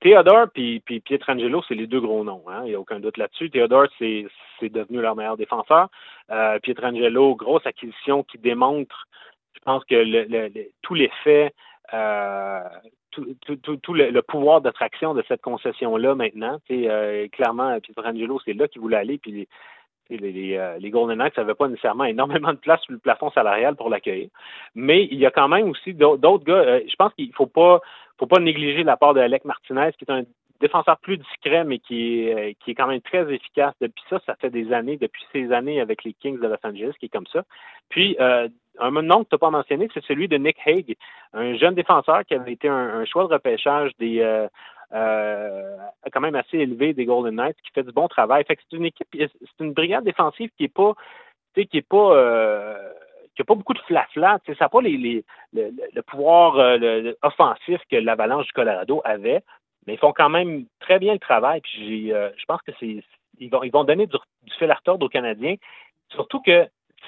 Theodore 0.00 0.46
et 0.56 0.80
Pietrangelo, 0.80 1.62
c'est 1.68 1.74
les 1.74 1.86
deux 1.86 2.00
gros 2.00 2.24
noms. 2.24 2.42
Hein? 2.48 2.62
Il 2.64 2.70
n'y 2.70 2.74
a 2.74 2.80
aucun 2.80 3.00
doute 3.00 3.16
là-dessus. 3.16 3.50
Theodore, 3.50 3.86
c'est 3.98 4.28
devenu 4.62 5.00
leur 5.00 5.14
meilleur 5.16 5.36
défenseur. 5.36 5.88
Euh, 6.30 6.58
Pietrangelo, 6.58 7.34
grosse 7.36 7.66
acquisition 7.66 8.22
qui 8.24 8.38
démontre, 8.38 9.06
je 9.54 9.60
pense 9.60 9.84
que 9.84 9.94
le, 9.94 10.50
tout 10.82 10.94
l'effet, 10.94 11.52
euh, 11.94 12.60
tout, 13.10 13.34
tout, 13.82 13.94
le, 13.94 14.20
pouvoir 14.20 14.60
d'attraction 14.60 15.14
de 15.14 15.24
cette 15.28 15.42
concession-là 15.42 16.14
maintenant. 16.14 16.58
Euh, 16.70 17.28
clairement, 17.28 17.78
Pietrangelo, 17.80 18.40
c'est 18.44 18.52
là 18.52 18.68
qu'il 18.68 18.80
voulait 18.80 18.96
aller. 18.96 19.18
Puis 19.18 19.48
euh, 20.10 20.78
les, 20.78 20.90
Golden 20.90 21.18
Knights 21.18 21.36
n'avaient 21.36 21.54
pas 21.54 21.68
nécessairement 21.68 22.04
énormément 22.04 22.52
de 22.52 22.58
place 22.58 22.80
sur 22.82 22.92
le 22.92 22.98
plafond 22.98 23.30
salarial 23.30 23.76
pour 23.76 23.90
l'accueillir. 23.90 24.28
Mais 24.74 25.04
il 25.10 25.18
y 25.18 25.26
a 25.26 25.30
quand 25.30 25.48
même 25.48 25.68
aussi 25.68 25.94
d'autres 25.94 26.44
gars. 26.44 26.54
Euh, 26.54 26.80
je 26.88 26.94
pense 26.96 27.12
qu'il 27.14 27.28
ne 27.28 27.32
faut 27.32 27.46
pas, 27.46 27.80
négliger 28.40 28.84
la 28.84 28.96
part 28.96 29.14
de 29.14 29.20
Alec 29.20 29.44
Martinez, 29.44 29.90
qui 29.98 30.04
est 30.04 30.12
un 30.12 30.22
défenseur 30.60 30.96
plus 30.98 31.18
discret, 31.18 31.64
mais 31.64 31.78
qui 31.78 32.20
est, 32.22 32.34
euh, 32.34 32.52
qui 32.60 32.70
est 32.70 32.74
quand 32.74 32.86
même 32.86 33.00
très 33.00 33.30
efficace. 33.32 33.74
Depuis 33.80 34.04
ça, 34.08 34.20
ça 34.24 34.34
fait 34.36 34.50
des 34.50 34.72
années, 34.72 34.96
depuis 34.96 35.24
ces 35.32 35.52
années 35.52 35.80
avec 35.80 36.04
les 36.04 36.14
Kings 36.14 36.40
de 36.40 36.46
Los 36.46 36.56
Angeles, 36.62 36.92
qui 36.98 37.06
est 37.06 37.10
comme 37.10 37.26
ça. 37.26 37.44
Puis, 37.88 38.16
euh, 38.20 38.48
un 38.78 38.90
nom 38.90 39.24
que 39.24 39.30
tu 39.30 39.34
n'as 39.34 39.38
pas 39.38 39.50
mentionné, 39.50 39.88
c'est 39.92 40.04
celui 40.04 40.28
de 40.28 40.36
Nick 40.36 40.56
Hague, 40.66 40.94
un 41.32 41.56
jeune 41.56 41.74
défenseur 41.74 42.24
qui 42.24 42.34
avait 42.34 42.52
été 42.52 42.68
un, 42.68 43.04
choix 43.06 43.26
de 43.26 43.32
repêchage 43.32 43.90
des 43.98 44.20
quand 44.90 46.20
même 46.20 46.34
assez 46.34 46.58
élevé 46.58 46.94
des 46.94 47.04
Golden 47.04 47.34
Knights, 47.34 47.56
qui 47.62 47.72
fait 47.72 47.82
du 47.82 47.92
bon 47.92 48.08
travail. 48.08 48.44
Fait 48.44 48.56
que 48.56 48.62
c'est 48.68 48.76
une 48.76 48.86
équipe, 48.86 49.08
c'est 49.12 49.64
une 49.64 49.72
brigade 49.72 50.04
défensive 50.04 50.50
qui 50.56 50.64
est 50.64 50.68
pas, 50.68 50.94
qui 51.54 51.60
est 51.60 51.82
pas 51.82 52.76
qui 53.34 53.42
n'a 53.42 53.44
pas 53.44 53.54
beaucoup 53.54 53.74
de 53.74 53.80
flafla. 53.80 54.38
Ça 54.46 54.52
n'a 54.60 54.68
pas 54.68 54.80
les, 54.80 55.24
le, 55.52 56.00
pouvoir 56.02 56.78
offensif 57.22 57.80
que 57.90 57.96
l'Avalanche 57.96 58.46
du 58.46 58.52
Colorado 58.52 59.02
avait 59.04 59.42
mais 59.86 59.94
ils 59.94 59.98
font 59.98 60.12
quand 60.12 60.28
même 60.28 60.66
très 60.80 60.98
bien 60.98 61.12
le 61.12 61.18
travail. 61.18 61.60
Puis 61.60 62.12
euh, 62.12 62.30
je 62.36 62.44
pense 62.46 62.60
que 62.62 62.72
c'est 62.78 63.02
ils 63.38 63.50
vont, 63.50 63.62
ils 63.62 63.72
vont 63.72 63.84
donner 63.84 64.06
du, 64.06 64.16
du 64.42 64.52
fil 64.54 64.70
à 64.70 64.74
retordre 64.74 65.04
aux 65.04 65.10
Canadiens. 65.10 65.56
Surtout 66.08 66.40
que 66.40 66.66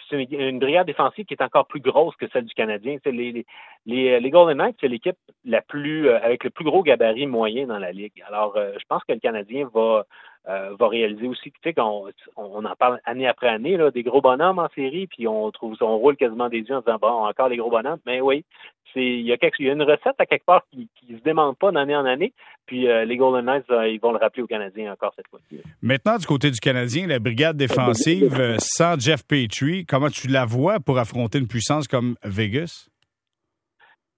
c'est 0.09 0.23
une, 0.25 0.59
brigade 0.59 0.87
défensive 0.87 1.25
qui 1.25 1.35
est 1.35 1.43
encore 1.43 1.67
plus 1.67 1.81
grosse 1.81 2.17
que 2.17 2.29
celle 2.33 2.45
du 2.45 2.55
Canadien. 2.55 2.99
Les, 3.05 3.45
les, 3.87 4.21
les, 4.21 4.31
Golden 4.31 4.59
Knights, 4.59 4.77
c'est 4.81 4.89
l'équipe 4.89 5.17
la 5.45 5.62
plus 5.62 6.09
euh, 6.09 6.19
avec 6.23 6.45
le 6.45 6.50
plus 6.50 6.65
gros 6.65 6.83
gabarit 6.83 7.27
moyen 7.27 7.67
dans 7.67 7.79
la 7.79 7.93
ligue. 7.93 8.23
Alors, 8.27 8.56
euh, 8.56 8.73
je 8.79 8.85
pense 8.89 9.03
que 9.05 9.12
le 9.12 9.21
Canadien 9.21 9.69
va 9.73 10.05
euh, 10.49 10.75
va 10.79 10.89
réaliser 10.89 11.29
aussi, 11.29 11.50
tu 11.50 11.59
sais, 11.62 11.75
qu'on 11.75 12.09
on 12.37 12.65
en 12.65 12.77
parle 12.77 13.00
année 13.05 13.27
après 13.27 13.49
année, 13.49 13.77
là, 13.77 13.91
des 13.91 14.03
gros 14.03 14.23
bonhommes 14.23 14.59
en 14.59 14.69
série, 14.75 15.06
puis 15.06 15.29
on 15.29 15.50
trouve 15.50 15.77
on 15.83 15.99
roule 15.99 16.17
quasiment 16.17 16.49
des 16.49 16.61
yeux 16.61 16.77
en 16.77 16.81
disant 16.81 16.99
bon, 17.01 17.27
encore 17.27 17.49
les 17.49 17.59
gros 17.59 17.71
bonhommes. 17.71 18.01
Mais 18.06 18.21
oui, 18.21 18.44
c'est 18.93 19.05
il 19.05 19.26
y 19.26 19.32
a 19.32 19.37
quelque, 19.37 19.56
il 19.61 19.67
y 19.67 19.70
a 19.70 19.73
une 19.73 19.82
recette 19.82 20.17
à 20.19 20.26
quelque 20.26 20.44
part 20.44 20.62
qui, 20.70 20.88
qui 20.96 21.14
se 21.14 21.23
démente 21.23 21.58
pas 21.58 21.70
d'année 21.70 21.96
en 21.96 22.05
année. 22.05 22.32
Puis 22.67 22.87
les 22.87 23.17
Golden 23.17 23.44
Knights, 23.46 23.64
ils 23.69 23.99
vont 23.99 24.12
le 24.12 24.19
rappeler 24.19 24.43
aux 24.43 24.46
Canadiens 24.46 24.93
encore 24.93 25.12
cette 25.17 25.29
fois-ci. 25.29 25.62
Maintenant, 25.81 26.19
du 26.19 26.26
côté 26.26 26.50
du 26.50 26.61
Canadien, 26.61 27.06
la 27.06 27.19
brigade 27.19 27.56
défensive 27.56 28.56
sans 28.58 29.00
Jeff 29.00 29.26
Petrie, 29.26 29.87
comment 29.87 30.11
tu 30.11 30.29
la 30.29 30.44
vois 30.44 30.79
pour 30.79 30.99
affronter 30.99 31.38
une 31.38 31.49
puissance 31.49 31.88
comme 31.88 32.17
Vegas? 32.25 32.88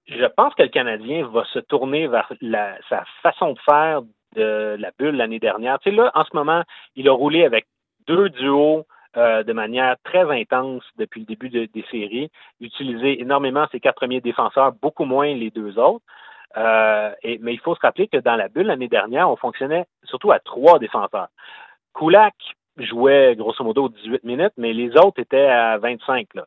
Je 0.08 0.26
pense 0.36 0.54
que 0.54 0.62
le 0.62 0.68
Canadien 0.68 1.28
va 1.28 1.44
se 1.52 1.60
tourner 1.60 2.08
vers 2.08 2.32
la, 2.40 2.76
sa 2.88 3.04
façon 3.22 3.52
de 3.52 3.58
faire 3.64 4.02
de 4.34 4.76
la 4.78 4.90
bulle 4.98 5.16
l'année 5.16 5.38
dernière. 5.38 5.78
Tu 5.78 5.90
sais, 5.90 5.96
là, 5.96 6.10
en 6.14 6.24
ce 6.24 6.34
moment, 6.34 6.62
il 6.96 7.08
a 7.08 7.12
roulé 7.12 7.44
avec 7.44 7.66
deux 8.08 8.28
duos 8.30 8.86
euh, 9.16 9.42
de 9.42 9.52
manière 9.52 9.96
très 10.04 10.30
intense 10.30 10.84
depuis 10.96 11.20
le 11.20 11.26
début 11.26 11.48
des 11.48 11.84
séries, 11.90 12.30
utilisé 12.60 13.20
énormément 13.20 13.66
ses 13.72 13.80
quatre 13.80 13.96
premiers 13.96 14.20
défenseurs, 14.20 14.72
beaucoup 14.72 15.04
moins 15.04 15.34
les 15.34 15.50
deux 15.50 15.78
autres. 15.78 16.04
Euh, 16.56 17.10
mais 17.40 17.54
il 17.54 17.60
faut 17.60 17.74
se 17.74 17.80
rappeler 17.80 18.08
que 18.08 18.16
dans 18.16 18.36
la 18.36 18.48
bulle 18.48 18.66
l'année 18.66 18.88
dernière, 18.88 19.30
on 19.30 19.36
fonctionnait 19.36 19.86
surtout 20.04 20.32
à 20.32 20.40
trois 20.40 20.78
défenseurs. 20.78 21.28
Kulak, 21.94 22.34
jouait 22.76 23.34
grosso 23.36 23.62
modo 23.64 23.88
18 23.88 24.24
minutes, 24.24 24.52
mais 24.56 24.72
les 24.72 24.96
autres 24.96 25.20
étaient 25.20 25.46
à 25.46 25.78
25. 25.78 26.28
Là. 26.34 26.44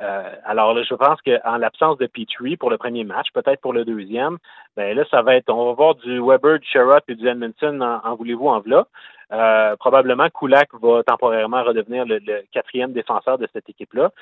Euh, 0.00 0.34
alors 0.44 0.74
là, 0.74 0.82
je 0.82 0.94
pense 0.94 1.20
qu'en 1.22 1.56
l'absence 1.56 1.98
de 1.98 2.06
Petrie 2.06 2.56
pour 2.56 2.70
le 2.70 2.78
premier 2.78 3.04
match, 3.04 3.28
peut-être 3.32 3.60
pour 3.60 3.72
le 3.72 3.84
deuxième, 3.84 4.38
ben 4.76 4.96
là, 4.96 5.04
ça 5.10 5.22
va 5.22 5.36
être, 5.36 5.50
on 5.50 5.66
va 5.66 5.72
voir 5.72 5.94
du 5.96 6.20
Weber, 6.20 6.58
du 6.58 6.66
Sherrod 6.66 7.02
et 7.08 7.14
du 7.14 7.26
Edmonton 7.26 7.82
en, 7.82 8.14
voulez-vous 8.16 8.48
en 8.48 8.60
v'là. 8.60 8.86
Euh, 9.32 9.74
probablement 9.76 10.28
Kulak 10.30 10.68
va 10.80 11.02
temporairement 11.02 11.64
redevenir 11.64 12.04
le, 12.06 12.20
quatrième 12.52 12.92
défenseur 12.92 13.38
de 13.38 13.48
cette 13.52 13.68
équipe-là. 13.68 14.12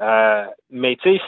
Euh, 0.00 0.46
mais 0.70 0.96
tu 0.96 1.18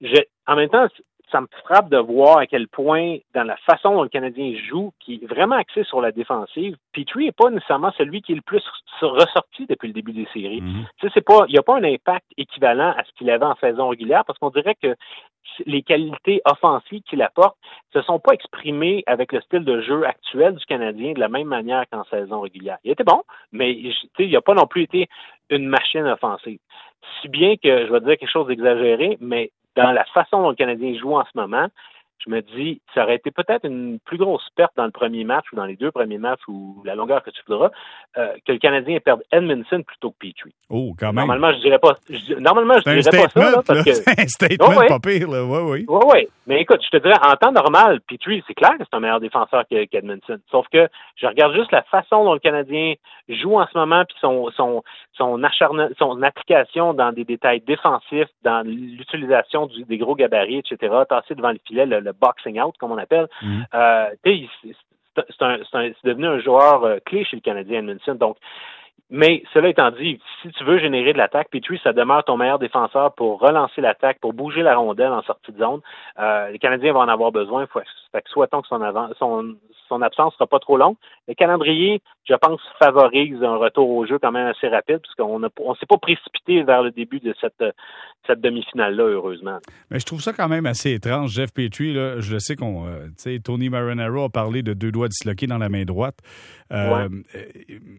sais, 0.00 0.28
en 0.46 0.56
même 0.56 0.70
temps, 0.70 0.88
ça 1.30 1.40
me 1.40 1.46
frappe 1.64 1.88
de 1.88 1.98
voir 1.98 2.38
à 2.38 2.46
quel 2.46 2.68
point, 2.68 3.18
dans 3.34 3.42
la 3.42 3.56
façon 3.58 3.94
dont 3.94 4.02
le 4.02 4.08
Canadien 4.08 4.54
joue, 4.68 4.92
qui 5.00 5.14
est 5.14 5.26
vraiment 5.26 5.56
axé 5.56 5.82
sur 5.84 6.00
la 6.00 6.12
défensive, 6.12 6.76
Petrie 6.92 7.26
n'est 7.26 7.32
pas 7.32 7.50
nécessairement 7.50 7.92
celui 7.98 8.22
qui 8.22 8.32
est 8.32 8.36
le 8.36 8.42
plus 8.42 8.62
ressorti 9.00 9.66
depuis 9.66 9.88
le 9.88 9.94
début 9.94 10.12
des 10.12 10.28
séries. 10.32 10.60
Mhm. 10.60 10.86
c'est 11.12 11.24
pas, 11.24 11.44
il 11.48 11.52
n'y 11.52 11.58
a 11.58 11.62
pas 11.62 11.76
un 11.76 11.84
impact 11.84 12.26
équivalent 12.36 12.94
à 12.96 13.04
ce 13.04 13.10
qu'il 13.18 13.30
avait 13.30 13.44
en 13.44 13.56
saison 13.56 13.88
régulière, 13.88 14.24
parce 14.24 14.38
qu'on 14.38 14.50
dirait 14.50 14.76
que 14.80 14.94
les 15.64 15.82
qualités 15.82 16.42
offensives 16.44 17.02
qu'il 17.02 17.22
apporte 17.22 17.56
ne 17.94 18.00
se 18.00 18.06
sont 18.06 18.18
pas 18.18 18.34
exprimées 18.34 19.02
avec 19.06 19.32
le 19.32 19.40
style 19.40 19.64
de 19.64 19.80
jeu 19.80 20.04
actuel 20.04 20.54
du 20.54 20.64
Canadien 20.66 21.12
de 21.12 21.20
la 21.20 21.28
même 21.28 21.48
manière 21.48 21.84
qu'en 21.90 22.04
saison 22.04 22.40
régulière. 22.40 22.78
Il 22.84 22.90
était 22.90 23.04
bon, 23.04 23.22
mais 23.52 23.72
il 23.72 24.30
n'a 24.30 24.40
pas 24.40 24.54
non 24.54 24.66
plus 24.66 24.82
été 24.82 25.08
une 25.50 25.66
machine 25.66 26.06
offensive. 26.06 26.58
Si 27.20 27.28
bien 27.28 27.56
que, 27.56 27.86
je 27.86 27.92
vais 27.92 28.00
dire 28.00 28.18
quelque 28.18 28.30
chose 28.30 28.48
d'exagéré, 28.48 29.16
mais 29.20 29.50
dans 29.76 29.92
la 29.92 30.04
façon 30.06 30.42
dont 30.42 30.50
le 30.50 30.56
Canadien 30.56 30.98
joue 30.98 31.14
en 31.14 31.24
ce 31.24 31.38
moment, 31.38 31.68
je 32.24 32.30
me 32.30 32.40
dis, 32.40 32.80
ça 32.94 33.04
aurait 33.04 33.16
été 33.16 33.30
peut-être 33.30 33.64
une 33.64 33.98
plus 34.00 34.18
grosse 34.18 34.46
perte 34.56 34.72
dans 34.76 34.84
le 34.84 34.90
premier 34.90 35.24
match 35.24 35.44
ou 35.52 35.56
dans 35.56 35.64
les 35.64 35.76
deux 35.76 35.90
premiers 35.90 36.18
matchs 36.18 36.40
ou 36.48 36.82
la 36.84 36.94
longueur 36.94 37.22
que 37.22 37.30
tu 37.30 37.40
voudras, 37.46 37.70
euh, 38.16 38.34
que 38.46 38.52
le 38.52 38.58
Canadien 38.58 38.98
perde 39.00 39.22
Edmondson 39.30 39.82
plutôt 39.86 40.10
que 40.10 40.16
Petrie. 40.18 40.54
Oh, 40.70 40.94
quand 40.98 41.12
même. 41.12 41.26
Normalement, 41.26 41.52
je 41.52 41.60
dirais 41.60 41.78
pas, 41.78 41.94
normalement, 42.38 42.74
je 42.84 43.00
dirais 43.00 43.22
pas 43.22 43.28
ça, 43.28 43.50
là, 43.50 43.62
parce 43.66 43.84
que. 43.84 43.92
C'est 44.06 44.20
un 44.20 44.26
statement 44.26 44.82
oh, 44.82 44.86
pas 44.88 44.98
pire, 44.98 45.28
là. 45.28 45.44
Oui, 45.44 45.58
oui. 45.62 45.84
Oui, 45.88 46.00
oui. 46.12 46.28
Mais 46.46 46.60
écoute, 46.60 46.80
je 46.82 46.96
te 46.96 47.02
dirais, 47.02 47.18
en 47.22 47.34
temps 47.34 47.52
normal, 47.52 48.00
Petrie, 48.08 48.42
c'est 48.46 48.54
clair 48.54 48.72
que 48.78 48.84
c'est 48.84 48.96
un 48.96 49.00
meilleur 49.00 49.18
défenseur 49.18 49.64
qu'Edmondson. 49.68 50.38
Sauf 50.50 50.66
que 50.68 50.88
je 51.16 51.26
regarde 51.26 51.54
juste 51.54 51.72
la 51.72 51.82
façon 51.82 52.24
dont 52.24 52.34
le 52.34 52.38
Canadien 52.38 52.94
joue 53.28 53.58
en 53.58 53.66
ce 53.66 53.76
moment, 53.76 54.04
puis 54.04 54.16
son, 54.20 54.50
son, 54.56 54.82
son, 55.14 55.42
acharne, 55.42 55.90
son 55.98 56.22
application 56.22 56.94
dans 56.94 57.12
des 57.12 57.24
détails 57.24 57.62
défensifs, 57.62 58.28
dans 58.42 58.64
l'utilisation 58.64 59.68
des 59.88 59.98
gros 59.98 60.14
gabarits, 60.14 60.58
etc., 60.58 60.94
tasser 61.08 61.34
devant 61.34 61.50
le 61.50 61.58
filet, 61.66 61.86
le, 61.86 62.05
boxing 62.12 62.60
out, 62.60 62.74
comme 62.78 62.92
on 62.92 62.98
appelle. 62.98 63.28
C'est 65.14 66.04
devenu 66.04 66.26
un 66.26 66.40
joueur 66.40 66.84
euh, 66.84 66.98
clé 67.04 67.24
chez 67.24 67.36
le 67.36 67.42
Canadien 67.42 67.78
Edmondson. 67.78 68.14
Donc, 68.14 68.36
mais 69.08 69.44
cela 69.54 69.68
étant 69.68 69.92
dit, 69.92 70.20
si 70.42 70.48
tu 70.50 70.64
veux 70.64 70.78
générer 70.78 71.12
de 71.12 71.18
l'attaque, 71.18 71.48
Petrie, 71.50 71.80
ça 71.84 71.92
demeure 71.92 72.24
ton 72.24 72.36
meilleur 72.36 72.58
défenseur 72.58 73.14
pour 73.14 73.38
relancer 73.38 73.80
l'attaque, 73.80 74.18
pour 74.20 74.32
bouger 74.32 74.62
la 74.62 74.76
rondelle 74.76 75.12
en 75.12 75.22
sortie 75.22 75.52
de 75.52 75.58
zone. 75.58 75.80
Euh, 76.18 76.50
les 76.50 76.58
Canadiens 76.58 76.92
vont 76.92 77.00
en 77.00 77.08
avoir 77.08 77.30
besoin. 77.30 77.66
C'est 77.72 78.05
Fait 78.16 78.22
que 78.22 78.30
souhaitons 78.30 78.62
que 78.62 78.68
son, 78.68 78.80
avant, 78.80 79.10
son, 79.18 79.56
son 79.90 80.00
absence 80.00 80.32
sera 80.34 80.46
pas 80.46 80.58
trop 80.58 80.78
longue. 80.78 80.96
Le 81.28 81.34
calendrier, 81.34 82.00
je 82.24 82.32
pense, 82.34 82.62
favorise 82.78 83.42
un 83.42 83.56
retour 83.56 83.90
au 83.90 84.06
jeu 84.06 84.18
quand 84.18 84.32
même 84.32 84.46
assez 84.46 84.68
rapide, 84.68 85.00
puisqu'on 85.00 85.38
ne 85.38 85.48
on 85.60 85.74
s'est 85.74 85.84
pas 85.84 85.98
précipité 85.98 86.62
vers 86.62 86.82
le 86.82 86.92
début 86.92 87.20
de 87.20 87.34
cette, 87.38 87.62
cette 88.26 88.40
demi-finale-là, 88.40 89.04
heureusement. 89.04 89.58
Mais 89.90 90.00
je 90.00 90.06
trouve 90.06 90.22
ça 90.22 90.32
quand 90.32 90.48
même 90.48 90.64
assez 90.64 90.92
étrange. 90.92 91.32
Jeff 91.32 91.52
Petrie, 91.52 91.92
là, 91.92 92.20
je 92.20 92.38
sais 92.38 92.56
qu'on. 92.56 92.86
Euh, 92.86 93.08
sais, 93.18 93.38
Tony 93.38 93.68
Marinaro 93.68 94.24
a 94.24 94.28
parlé 94.30 94.62
de 94.62 94.72
deux 94.72 94.92
doigts 94.92 95.08
disloqués 95.08 95.46
dans 95.46 95.58
la 95.58 95.68
main 95.68 95.84
droite. 95.84 96.16
Euh, 96.72 97.08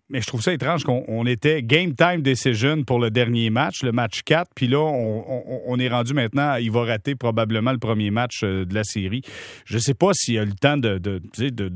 mais 0.10 0.20
je 0.20 0.28
trouve 0.28 0.42
ça 0.42 0.52
étrange 0.52 0.84
qu'on 0.84 1.26
était 1.26 1.64
game 1.64 1.96
time 1.96 2.22
decision 2.22 2.84
pour 2.84 3.00
le 3.00 3.10
dernier 3.10 3.50
match, 3.50 3.82
le 3.82 3.94
match 3.94 4.24
4, 4.24 4.52
puis 4.56 4.68
là, 4.68 4.80
on, 4.80 5.80
est 5.80 5.88
rendu 5.88 6.14
maintenant, 6.14 6.56
il 6.56 6.72
va 6.72 6.84
rater 6.84 7.16
probablement 7.16 7.72
le 7.72 7.78
premier 7.78 8.12
match 8.12 8.42
euh, 8.44 8.66
de 8.66 8.74
la 8.74 8.84
série. 8.84 9.22
Je 9.66 9.78
sais 9.78 9.94
pas 9.94 10.07
s'il 10.14 10.38
a 10.40 10.46
le 10.46 10.54
temps 10.54 10.78
de, 10.78 11.22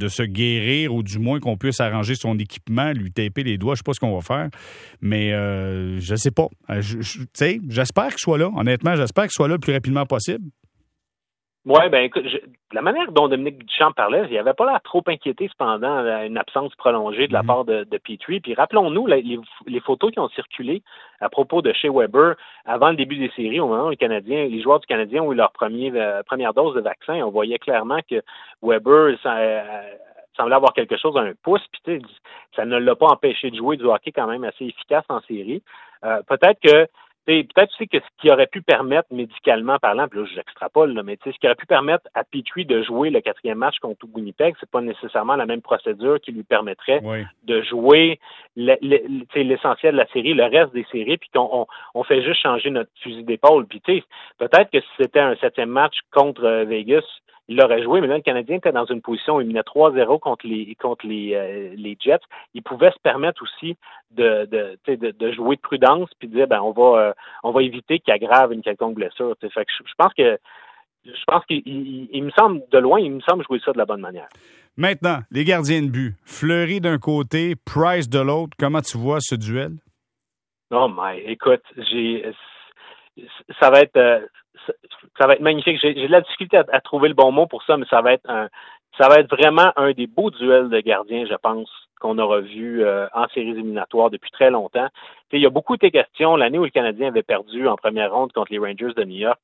se 0.08 0.24
guérir 0.24 0.94
ou 0.94 1.04
du 1.04 1.20
moins 1.20 1.40
qu'on 1.40 1.58
puisse 1.58 1.80
arranger 1.80 2.16
son 2.16 2.38
équipement, 2.40 2.92
lui 2.92 3.12
taper 3.12 3.44
les 3.44 3.58
doigts, 3.58 3.76
je 3.76 3.80
sais 3.80 3.84
pas 3.84 3.94
ce 3.94 4.00
qu'on 4.00 4.16
va 4.16 4.22
faire, 4.22 4.50
mais 5.02 5.34
euh, 5.34 6.00
je 6.00 6.16
sais 6.16 6.32
pas. 6.32 6.48
Sais, 7.34 7.60
j'espère 7.70 8.10
qu'il 8.10 8.20
soit 8.20 8.38
là, 8.38 8.52
honnêtement, 8.56 8.96
j'espère 8.96 9.26
qu'il 9.26 9.34
soit 9.34 9.48
là 9.48 9.56
le 9.56 9.60
plus 9.60 9.74
rapidement 9.74 10.06
possible. 10.06 10.46
Oui, 11.64 11.90
ben 11.92 12.04
écoute, 12.04 12.26
la 12.72 12.82
manière 12.82 13.12
dont 13.12 13.28
Dominique 13.28 13.64
Duchamp 13.66 13.92
parlait, 13.92 14.26
il 14.32 14.38
avait 14.40 14.56
pas 14.56 14.66
l'air 14.66 14.82
trop 14.82 15.04
inquiété 15.06 15.48
cependant 15.48 15.98
à 15.98 16.26
une 16.26 16.40
absence 16.40 16.74
prolongée 16.74 17.28
de 17.28 17.34
la 17.34 17.44
mhm. 17.44 17.48
part 17.48 17.66
de, 17.66 17.84
de 17.84 17.98
Petrie. 18.00 18.40
Puis 18.40 18.56
rappelons-nous 18.56 19.06
les, 19.06 19.40
les, 19.68 19.80
photos 19.80 20.12
qui 20.12 20.20
ont 20.20 20.30
circulé 20.30 20.82
à 21.20 21.30
propos 21.30 21.62
de 21.62 21.72
chez 21.74 21.88
Weber 21.88 22.36
avant 22.66 22.90
le 22.90 22.96
début 22.96 23.18
des 23.18 23.30
séries, 23.36 23.60
au 23.60 23.68
moment 23.68 23.88
où 23.88 23.90
les 23.92 23.98
Canadiens, 23.98 24.48
les 24.48 24.62
joueurs 24.64 24.80
du 24.80 24.88
Canadien 24.88 25.22
ont 25.22 25.32
eu 25.32 25.36
leur 25.36 25.52
premier, 25.52 25.92
euh, 25.94 26.24
première 26.24 26.56
dose 26.56 26.74
de 26.74 26.82
vaccin, 26.82 27.22
on 27.24 27.30
voyait 27.30 27.60
clairement 27.60 28.00
que 28.10 28.24
Weber 28.64 29.20
ça, 29.22 29.38
euh, 29.38 29.82
semblait 30.36 30.56
avoir 30.56 30.74
quelque 30.74 30.98
chose 30.98 31.16
à 31.16 31.22
un 31.22 31.34
pouce, 31.44 31.62
puis 31.84 32.02
ça 32.56 32.66
ne 32.66 32.78
l'a 32.78 32.96
pas 32.96 33.08
empêché 33.08 33.52
de 33.52 33.56
jouer 33.56 33.78
du 33.78 33.86
hockey 33.86 34.12
quand 34.12 34.28
même 34.28 34.44
assez 34.46 34.66
efficace 34.66 35.06
en 35.10 35.22
série. 35.22 35.62
Euh, 36.06 36.24
peut-être 36.28 36.60
que 36.60 36.88
peut-être 37.26 37.72
aussi 37.74 37.88
que 37.88 37.98
ce 38.00 38.22
qui 38.22 38.32
aurait 38.32 38.48
pu 38.48 38.62
permettre, 38.62 39.08
médicalement 39.12 39.78
parlant, 39.80 40.08
puis 40.08 40.20
là, 40.20 40.26
j'extrapole, 40.34 41.00
mais 41.04 41.18
ce 41.24 41.30
qui 41.32 41.46
aurait 41.46 41.56
pu 41.56 41.66
permettre 41.66 42.08
à 42.14 42.24
Petrie 42.24 42.66
de 42.66 42.82
jouer 42.84 43.10
le 43.10 43.22
quatrième 43.22 43.58
match 43.58 43.80
contre 43.80 44.06
Winnipeg, 44.14 44.56
c'est 44.60 44.70
pas 44.70 44.82
nécessairement 44.82 45.36
la 45.36 45.46
même 45.46 45.62
procédure 45.62 46.20
qui 46.20 46.32
lui 46.32 46.44
permettrait 46.44 47.02
de 47.44 47.62
jouer 47.62 48.20
l'essentiel 48.56 49.94
de 49.94 49.98
la 49.98 50.08
série, 50.08 50.34
le 50.34 50.46
reste 50.46 50.74
des 50.74 50.86
séries, 50.92 51.18
puis 51.18 51.30
qu'on 51.34 51.68
on, 51.94 52.04
fait 52.04 52.24
juste 52.24 52.42
changer 52.42 52.70
notre 52.70 52.92
fusil 53.02 53.24
d'épaule. 53.24 53.66
Puis 53.68 53.82
peut-être 54.38 54.72
que 54.72 54.80
si 54.80 54.90
c'était 55.00 55.20
un 55.20 55.36
septième 55.36 55.70
match 55.70 56.00
contre 56.12 56.44
euh, 56.44 56.66
Vegas, 56.66 57.04
il 57.48 57.58
l'aurait 57.58 57.84
joué, 57.84 58.02
mais 58.02 58.08
là, 58.08 58.16
le 58.16 58.22
Canadien 58.22 58.58
était 58.58 58.72
dans 58.72 58.86
une 58.86 59.02
position 59.02 59.36
où 59.36 59.42
il 59.42 59.48
menait 59.48 59.62
3-0 59.62 60.20
contre 60.20 60.48
les 60.48 60.74
contre 60.76 61.06
les, 61.06 61.34
euh, 61.36 61.74
les 61.76 61.98
Jets. 62.00 62.20
Il 62.54 62.64
pouvait 62.64 62.92
se 62.92 63.00
permettre 63.04 63.44
aussi 63.44 63.76
de, 64.12 64.46
de, 64.46 64.78
de, 64.88 65.12
de 65.12 65.32
jouer 65.34 65.56
de 65.56 65.62
prudence 65.62 66.10
puis 66.20 66.28
de 66.28 66.36
dire 66.36 66.48
ben 66.48 66.62
on 66.62 66.72
va 66.72 67.00
euh, 67.00 67.14
on 67.44 67.52
va 67.52 67.64
éviter 67.64 68.00
qu'il 68.00 68.14
aggrave 68.14 68.54
une 68.54 68.62
quelconque 68.62 68.96
blessure. 68.96 69.36
Fait 69.42 69.50
que 69.50 69.72
je, 69.72 69.94
pense 69.98 70.14
que 70.14 70.38
je 71.04 71.24
pense 71.28 71.46
qu'il 71.46 71.62
il, 71.66 72.24
me 72.24 72.32
semble 72.32 72.62
de 72.72 72.78
loin, 72.78 73.00
il 73.00 73.12
me 73.12 73.22
semble 73.22 73.44
jouer 73.46 73.60
ça 73.66 73.74
de 73.74 73.78
la 73.78 73.86
bonne 73.86 74.02
manière. 74.02 74.30
Maintenant, 74.78 75.20
les 75.32 75.44
gardiens 75.44 75.82
de 75.82 75.90
but. 75.90 76.16
Fleury 76.24 76.80
d'un 76.80 77.00
côté, 77.00 77.56
Price 77.56 78.08
de 78.08 78.20
l'autre. 78.20 78.56
Comment 78.58 78.82
tu 78.82 78.98
vois 78.98 79.20
ce 79.20 79.36
duel? 79.36 79.74
Oh 80.72 80.88
my, 80.90 81.20
écoute, 81.26 81.64
j'ai 81.76 82.24
ça 83.60 83.70
va 83.70 83.82
être 83.82 83.98
euh, 83.98 84.20
ça, 85.18 85.28
va 85.28 85.34
être 85.34 85.42
magnifique. 85.42 85.80
J'ai 85.82 85.94
de 85.94 86.08
la 86.08 86.22
difficulté 86.22 86.58
à, 86.58 86.82
trouver 86.82 87.10
le 87.10 87.16
bon 87.16 87.32
mot 87.32 87.48
pour 87.48 87.64
ça, 87.64 87.78
mais 87.78 87.86
ça 87.90 88.02
va 88.02 88.14
être 88.14 88.30
un 88.30 88.48
ça 88.98 89.08
va 89.08 89.16
être 89.16 89.34
vraiment 89.34 89.72
un 89.78 89.94
des 89.94 90.06
beaux 90.06 90.32
duels 90.32 90.70
de 90.70 90.80
gardiens, 90.82 91.26
je 91.26 91.36
pense, 91.36 91.70
qu'on 92.02 92.18
aura 92.18 92.42
vu 92.42 92.84
euh, 92.84 93.08
en 93.14 93.28
séries 93.30 93.52
éliminatoires 93.52 94.10
depuis 94.10 94.32
très 94.32 94.50
longtemps. 94.50 94.88
il 95.32 95.40
y 95.40 95.46
a 95.46 95.50
beaucoup 95.50 95.78
de 95.78 95.88
questions 95.88 96.36
l'année 96.36 96.58
où 96.58 96.66
le 96.66 96.72
Canadien 96.72 97.08
avait 97.08 97.24
perdu 97.24 97.68
en 97.68 97.78
première 97.78 98.12
ronde 98.12 98.34
contre 98.34 98.52
les 98.52 98.60
Rangers 98.60 98.94
de 98.96 99.04
New 99.04 99.18
York 99.18 99.40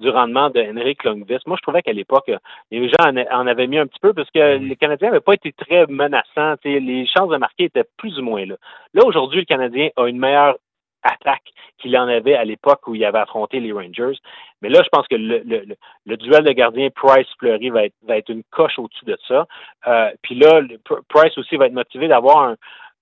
du 0.00 0.08
rendement 0.08 0.50
de 0.50 0.60
Henrik 0.60 1.04
Lundqvist. 1.04 1.46
Moi, 1.46 1.56
je 1.56 1.62
trouvais 1.62 1.82
qu'à 1.82 1.92
l'époque, 1.92 2.30
les 2.70 2.88
gens 2.88 3.14
en, 3.30 3.46
avaient 3.46 3.68
mis 3.68 3.78
un 3.78 3.86
petit 3.86 4.00
peu 4.00 4.12
parce 4.12 4.30
que 4.30 4.56
les 4.56 4.76
Canadiens 4.76 5.08
n'avaient 5.08 5.20
pas 5.20 5.34
été 5.34 5.52
très 5.52 5.86
menaçants. 5.86 6.56
les 6.64 7.06
chances 7.06 7.30
de 7.30 7.36
marquer 7.36 7.64
étaient 7.64 7.88
plus 7.96 8.18
ou 8.18 8.22
moins 8.22 8.44
là. 8.44 8.56
Là, 8.94 9.04
aujourd'hui, 9.04 9.40
le 9.40 9.46
Canadien 9.46 9.90
a 9.96 10.08
une 10.08 10.18
meilleure 10.18 10.56
attaque 11.02 11.50
qu'il 11.78 11.96
en 11.96 12.08
avait 12.08 12.34
à 12.34 12.44
l'époque 12.44 12.86
où 12.86 12.94
il 12.94 13.04
avait 13.04 13.18
affronté 13.18 13.60
les 13.60 13.72
Rangers. 13.72 14.18
Mais 14.62 14.68
là, 14.68 14.82
je 14.82 14.88
pense 14.90 15.06
que 15.08 15.16
le, 15.16 15.42
le, 16.06 16.16
duel 16.16 16.44
de 16.44 16.52
gardien 16.52 16.90
Price-Fleury 16.90 17.70
va 17.70 17.84
être, 17.84 17.94
va 18.06 18.18
être 18.18 18.28
une 18.28 18.42
coche 18.50 18.78
au-dessus 18.78 19.04
de 19.04 19.16
ça. 19.26 19.46
Euh, 19.86 20.10
puis 20.22 20.34
là, 20.34 20.60
Price 21.08 21.36
aussi 21.38 21.56
va 21.56 21.66
être 21.66 21.72
motivé 21.72 22.08
d'avoir 22.08 22.54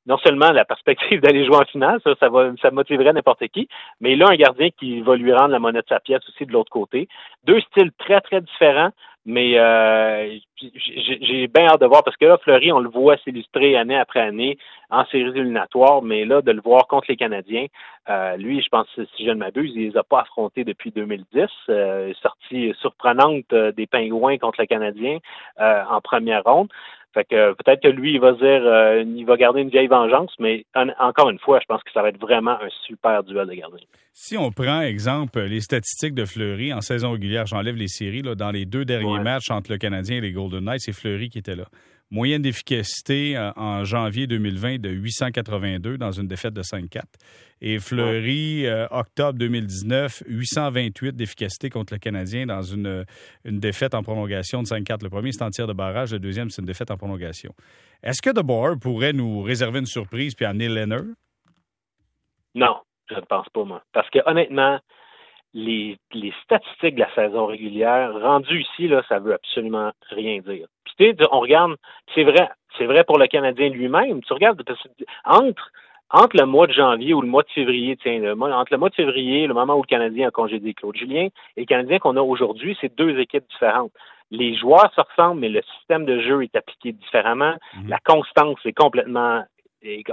non 0.09 0.19
seulement 0.19 0.51
la 0.51 0.65
perspective 0.65 1.21
d'aller 1.23 1.45
jouer 1.45 1.57
en 1.57 1.65
finale, 1.67 2.01
ça, 2.03 2.15
ça, 2.19 2.29
va, 2.29 2.51
ça 2.61 2.71
motiverait 2.73 3.13
n'importe 3.13 3.47
qui, 3.49 3.69
mais 4.01 4.17
là, 4.17 4.27
un 4.31 4.37
gardien 4.37 4.71
qui 4.71 5.01
va 5.03 5.15
lui 5.15 5.33
rendre 5.33 5.51
la 5.51 5.59
monnaie 5.61 5.83
de 5.83 5.89
sa 5.89 6.01
pièce 6.01 6.27
aussi 6.29 6.47
de 6.47 6.53
l'autre 6.53 6.71
côté. 6.71 7.09
Deux 7.45 7.61
styles 7.61 7.93
très, 7.99 8.21
très 8.21 8.41
différents, 8.41 8.91
mais 9.29 9.59
euh, 9.59 10.39
j'ai 10.57 11.49
bien 11.49 11.67
hâte 11.67 11.83
de 11.83 11.87
voir 11.87 12.03
parce 12.03 12.17
que 12.17 12.25
là, 12.25 12.39
Fleury, 12.39 12.73
on 12.73 12.79
le 12.79 12.89
voit 12.89 13.19
s'illustrer 13.19 13.77
année 13.77 13.99
après 13.99 14.21
année 14.21 14.57
en 14.89 15.05
séries 15.05 15.29
éliminatoires, 15.29 16.01
mais 16.01 16.25
là, 16.25 16.41
de 16.41 16.51
le 16.51 16.63
voir 16.63 16.87
contre 16.87 17.09
les 17.11 17.17
Canadiens, 17.19 17.67
euh, 18.09 18.39
lui, 18.39 18.63
je 18.63 18.69
pense, 18.71 18.87
si 19.17 19.27
je 19.27 19.31
ne 19.31 19.35
m'abuse, 19.35 19.73
il 19.75 19.91
les 19.91 19.97
a 19.99 20.03
pas 20.03 20.21
affrontés 20.21 20.65
depuis 20.65 20.93
2010. 20.93 21.47
Euh, 21.69 22.15
sortie 22.23 22.73
surprenante 22.81 23.53
euh, 23.53 23.71
des 23.71 23.87
Pingouins 23.87 24.39
contre 24.39 24.63
les 24.63 24.67
Canadiens 24.67 25.19
en 25.59 26.01
première 26.01 26.43
ronde. 26.45 26.71
Fait 27.15 27.25
que 27.25 27.55
peut-être 27.55 27.83
que 27.83 27.89
lui, 27.89 28.15
il 28.15 28.21
va 28.21 28.33
dire, 28.33 28.63
euh, 28.65 29.03
il 29.03 29.25
va 29.25 29.37
garder 29.37 29.63
une 29.63 29.71
vieille 29.71 29.87
vengeance, 29.87 30.31
mais 30.39 30.65
encore 30.99 31.31
une 31.31 31.39
fois, 31.39 31.59
je 31.61 31.67
pense 31.67 31.83
que 31.83 31.91
ça 31.93 32.03
va 32.03 32.11
être 32.11 32.21
vraiment 32.21 32.61
un 32.61 32.69
super 32.87 33.25
duel 33.25 33.47
de 33.47 33.55
gardien. 33.55 33.79
Si 34.13 34.37
on 34.37 34.51
prend 34.51 34.83
exemple 34.83 35.41
les 35.41 35.61
statistiques 35.61 36.15
de 36.15 36.25
Fleury 36.25 36.73
en 36.73 36.81
saison 36.81 37.13
régulière, 37.13 37.47
j'enlève 37.47 37.77
les 37.77 37.89
séries, 37.89 38.23
là, 38.23 38.35
dans 38.35 38.51
les 38.51 38.67
deux 38.67 38.85
derniers 38.85 39.21
matchs 39.21 39.51
entre 39.51 39.73
le 39.73 39.79
Canadien 39.79 40.19
et 40.19 40.21
les 40.21 40.33
Golden 40.33 40.65
Knights, 40.65 40.81
c'est 40.81 40.93
Fleury 40.93 41.31
qui 41.31 41.39
était 41.39 41.57
là. 41.57 41.65
Moyenne 42.11 42.41
d'efficacité 42.41 43.37
euh, 43.37 43.51
en 43.57 43.85
janvier 43.85 44.27
2020 44.27 44.81
de 44.81 44.89
882 44.89 45.99
dans 45.99 46.11
une 46.11 46.27
défaite 46.27 46.55
de 46.55 46.63
5-4. 46.63 47.03
Et 47.61 47.79
Fleury, 47.79 48.67
euh, 48.67 48.87
octobre 48.91 49.39
2019, 49.39 50.23
828 50.27 51.15
d'efficacité 51.15 51.69
contre 51.69 51.93
le 51.93 51.99
Canadien 51.99 52.47
dans 52.47 52.63
une, 52.63 53.05
une 53.45 53.61
défaite 53.61 53.95
en 53.95 54.03
prolongation 54.03 54.63
de 54.63 54.69
5-4. 54.69 55.05
Le 55.05 55.11
premier, 55.11 55.33
c'est 55.33 55.45
en 55.45 55.51
tir 55.51 55.67
de 55.67 55.75
barrage. 55.75 56.13
Le 56.13 56.19
deuxième, 56.19 56.49
c'est 56.49 56.63
une 56.63 56.67
défaite 56.67 56.91
en 56.91 56.97
prolongation. 56.97 57.53
Est-ce 58.03 58.23
que 58.23 58.31
De 58.31 58.79
pourrait 58.79 59.13
nous 59.13 59.43
réserver 59.43 59.81
une 59.81 59.87
surprise 59.87 60.35
puis 60.35 60.47
amener 60.47 60.69
Leonard? 60.69 61.05
Non, 62.55 62.79
je 63.11 63.17
ne 63.17 63.21
pense 63.21 63.49
pas, 63.51 63.65
moi. 63.65 63.83
Parce 63.93 64.09
que 64.11 64.19
honnêtement, 64.25 64.81
les, 65.53 65.99
les, 66.13 66.33
statistiques 66.45 66.95
de 66.95 67.01
la 67.01 67.15
saison 67.15 67.47
régulière, 67.47 68.13
rendues 68.15 68.63
ici, 68.63 68.89
là, 68.89 69.03
ça 69.09 69.19
veut 69.19 69.35
absolument 69.35 69.93
rien 70.11 70.41
dire. 70.41 70.67
Puis 70.99 71.15
tu 71.17 71.25
sais, 71.25 71.31
on 71.33 71.41
regarde, 71.41 71.77
c'est 72.15 72.25
vrai, 72.25 72.49
c'est 72.77 72.87
vrai 72.87 73.05
pour 73.05 73.19
le 73.19 73.27
Canadien 73.27 73.69
lui-même. 73.69 74.23
Tu 74.23 74.33
regardes 74.33 74.63
entre 75.25 75.71
entre 76.11 76.37
le 76.39 76.47
mois 76.47 76.67
de 76.67 76.73
janvier 76.73 77.13
ou 77.13 77.21
le 77.21 77.29
mois 77.29 77.43
de 77.43 77.51
février, 77.51 77.97
tiens, 77.97 78.23
entre 78.33 78.73
le 78.73 78.79
mois 78.79 78.89
de 78.89 78.95
février, 78.95 79.47
le 79.47 79.55
moment 79.55 79.75
où 79.75 79.83
le 79.83 79.87
Canadien 79.87 80.29
a 80.29 80.31
congédié 80.31 80.73
Claude 80.73 80.97
Julien, 80.97 81.29
et 81.57 81.61
le 81.61 81.67
Canadien 81.67 81.99
qu'on 81.99 82.17
a 82.17 82.23
aujourd'hui, 82.23 82.77
c'est 82.81 82.95
deux 82.97 83.19
équipes 83.19 83.45
différentes. 83.51 83.93
Les 84.31 84.55
joueurs 84.57 84.91
se 84.95 85.01
ressemblent, 85.03 85.41
mais 85.41 85.49
le 85.49 85.63
système 85.77 86.07
de 86.07 86.21
jeu 86.21 86.43
est 86.43 86.57
appliqué 86.57 86.93
différemment. 86.93 87.55
Mhm. 87.75 87.89
La 87.89 87.99
constance 87.99 88.59
est 88.65 88.73
complètement 88.73 89.45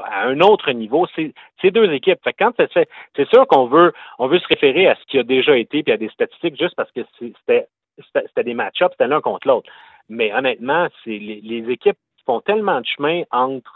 à 0.04 0.28
un 0.28 0.40
autre 0.42 0.72
niveau, 0.72 1.08
c'est 1.16 1.72
deux 1.72 1.92
équipes. 1.92 2.20
Fait 2.24 2.34
quand 2.34 2.52
c'est 2.58 3.30
sûr 3.30 3.48
qu'on 3.48 3.66
veut 3.66 3.94
on 4.20 4.28
veut 4.28 4.38
se 4.38 4.48
référer 4.48 4.88
à 4.88 4.96
ce 4.96 5.04
qui 5.08 5.18
a 5.18 5.24
déjà 5.24 5.58
été 5.58 5.82
puis 5.82 5.92
à 5.92 5.98
des 5.98 6.10
statistiques 6.10 6.56
juste 6.56 6.76
parce 6.76 6.92
que 6.92 7.02
c'était 7.20 7.68
c'était 7.98 8.44
des 8.44 8.54
match-ups, 8.54 8.92
c'était 8.92 9.08
l'un 9.08 9.22
contre 9.22 9.48
l'autre. 9.48 9.70
Mais 10.10 10.34
honnêtement, 10.34 10.88
c'est 11.04 11.18
les, 11.18 11.42
les, 11.42 11.70
équipes 11.72 11.98
font 12.26 12.42
tellement 12.42 12.82
de 12.82 12.86
chemin 12.86 13.24
entre 13.32 13.72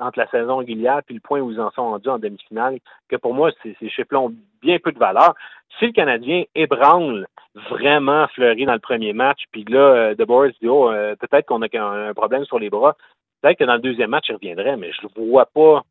entre 0.00 0.20
la 0.20 0.28
saison 0.28 0.58
régulière 0.58 1.00
puis 1.04 1.16
le 1.16 1.20
point 1.20 1.40
où 1.40 1.50
ils 1.50 1.60
en 1.60 1.72
sont 1.72 1.90
rendus 1.90 2.08
en 2.08 2.20
demi-finale 2.20 2.78
que 3.08 3.16
pour 3.16 3.34
moi, 3.34 3.50
ces 3.64 3.74
chiffres-là 3.88 4.20
ont 4.20 4.34
bien 4.62 4.78
peu 4.78 4.92
de 4.92 4.98
valeur. 4.98 5.34
Si 5.78 5.86
le 5.86 5.92
Canadien 5.92 6.44
ébranle 6.54 7.26
vraiment 7.68 8.28
Fleury 8.28 8.64
dans 8.64 8.74
le 8.74 8.78
premier 8.78 9.12
match, 9.12 9.42
puis 9.50 9.64
là, 9.64 9.80
euh, 9.80 10.14
De 10.14 10.24
Boris 10.24 10.54
dit 10.60 10.68
oh, 10.68 10.88
euh, 10.88 11.16
peut-être 11.16 11.46
qu'on 11.46 11.62
a 11.62 11.68
un 11.80 12.14
problème 12.14 12.44
sur 12.44 12.60
les 12.60 12.70
bras, 12.70 12.96
Peut-être 13.40 13.58
que 13.58 13.64
dans 13.64 13.74
le 13.74 13.80
deuxième 13.80 14.10
match, 14.10 14.26
il 14.28 14.34
reviendrait, 14.34 14.76
mais 14.76 14.90
je 14.92 15.06
ne 15.06 15.30
vois 15.30 15.46
pas 15.46 15.82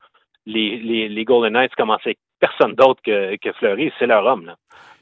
les, 0.46 0.78
les, 0.78 1.08
les, 1.10 1.26
Golden 1.26 1.54
Knights 1.54 1.76
commencer 1.76 2.18
personne 2.40 2.74
d'autre 2.74 3.02
que, 3.02 3.36
que 3.38 3.52
Fleury. 3.54 3.92
C'est 3.98 4.08
leur 4.08 4.26
homme. 4.26 4.46
Là. 4.48 4.56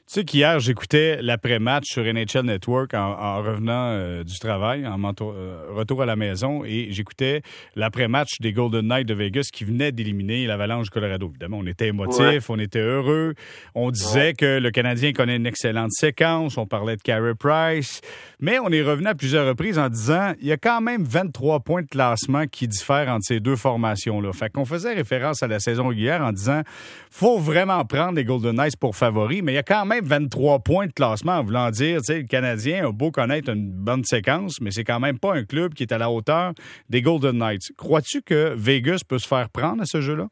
Tu 0.08 0.20
sais 0.20 0.24
qu'hier, 0.24 0.60
j'écoutais 0.60 1.20
l'après-match 1.20 1.86
sur 1.88 2.04
NHL 2.04 2.44
Network 2.44 2.94
en, 2.94 3.42
revenant 3.42 3.88
euh, 3.90 4.24
du 4.24 4.38
travail, 4.38 4.86
en 4.86 5.04
euh, 5.04 5.64
retour 5.74 6.04
à 6.04 6.06
la 6.06 6.16
maison, 6.16 6.64
et 6.64 6.90
j'écoutais 6.92 7.42
l'après-match 7.76 8.40
des 8.40 8.54
Golden 8.54 8.86
Knights 8.86 9.08
de 9.08 9.16
Vegas 9.16 9.50
qui 9.52 9.64
venaient 9.64 9.92
d'éliminer 9.92 10.46
l'Avalanche 10.46 10.92
Colorado. 10.92 11.28
Évidemment, 11.32 11.58
on 11.58 11.66
était 11.66 11.88
émotifs, 11.88 12.52
on 12.52 12.60
était 12.60 12.82
heureux. 12.82 13.34
On 13.74 13.90
disait 13.90 14.34
que 14.34 14.60
le 14.60 14.70
Canadien 14.70 15.12
connaît 15.12 15.38
une 15.38 15.48
excellente 15.48 15.92
séquence. 15.92 16.60
On 16.60 16.68
parlait 16.68 16.98
de 16.98 17.02
Carey 17.02 17.34
Price. 17.34 18.02
Mais 18.40 18.60
on 18.60 18.70
est 18.70 18.84
revenu 18.84 19.08
à 19.08 19.16
plusieurs 19.16 19.48
reprises 19.48 19.80
en 19.80 19.90
disant 19.90 20.34
il 20.40 20.46
y 20.46 20.52
a 20.52 20.58
quand 20.58 20.82
même 20.82 21.04
23 21.04 21.62
points 21.62 21.82
de 21.82 21.88
classement 21.88 22.46
qui 22.46 22.68
diffèrent 22.68 23.10
entre 23.10 23.26
ces 23.26 23.40
deux 23.40 23.56
formations-là. 23.56 24.34
Fait 24.34 24.52
qu'on 24.52 24.66
faisait 24.66 24.94
référence 24.94 25.42
à 25.42 25.48
la 25.48 25.60
saison 25.60 25.88
régulière 25.88 26.22
en 26.22 26.32
disant 26.32 26.62
faut 27.10 27.40
vraiment 27.40 27.84
prendre 27.86 28.14
les 28.14 28.24
Golden 28.24 28.58
Knights 28.58 28.78
pour 28.78 28.96
favoris, 28.96 29.42
mais 29.42 29.54
il 29.54 29.56
y 29.56 29.60
a 29.60 29.64
quand 29.64 29.86
même 29.86 29.95
23 30.02 30.60
points 30.60 30.88
de 30.88 30.92
classement, 30.92 31.34
en 31.34 31.44
voulant 31.44 31.70
dire, 31.70 31.98
tu 31.98 32.14
sais, 32.14 32.22
le 32.22 32.28
Canadien 32.28 32.88
a 32.88 32.92
beau 32.92 33.12
connaître 33.12 33.52
une 33.52 33.72
bonne 33.72 34.04
séquence, 34.04 34.62
mais 34.62 34.72
c'est 34.72 34.84
quand 34.84 35.00
même 35.00 35.20
pas 35.20 35.34
un 35.34 35.44
club 35.44 35.74
qui 35.74 35.84
est 35.84 35.92
à 35.92 35.98
la 35.98 36.10
hauteur 36.10 36.54
des 36.90 37.02
Golden 37.02 37.38
Knights. 37.38 37.72
Crois-tu 37.78 38.22
que 38.22 38.54
Vegas 38.56 39.02
peut 39.08 39.20
se 39.20 39.28
faire 39.28 39.50
prendre 39.50 39.82
à 39.82 39.86
ce 39.86 40.02
jeu-là? 40.02 40.28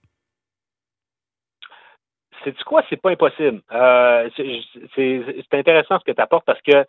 C'est 2.44 2.62
quoi? 2.64 2.84
C'est 2.90 3.02
pas 3.02 3.12
impossible. 3.12 3.62
Euh, 3.72 4.30
c'est 4.96 5.54
intéressant 5.54 6.00
ce 6.00 6.04
que 6.04 6.12
tu 6.12 6.22
apportes 6.22 6.46
parce 6.46 6.62
que 6.62 6.86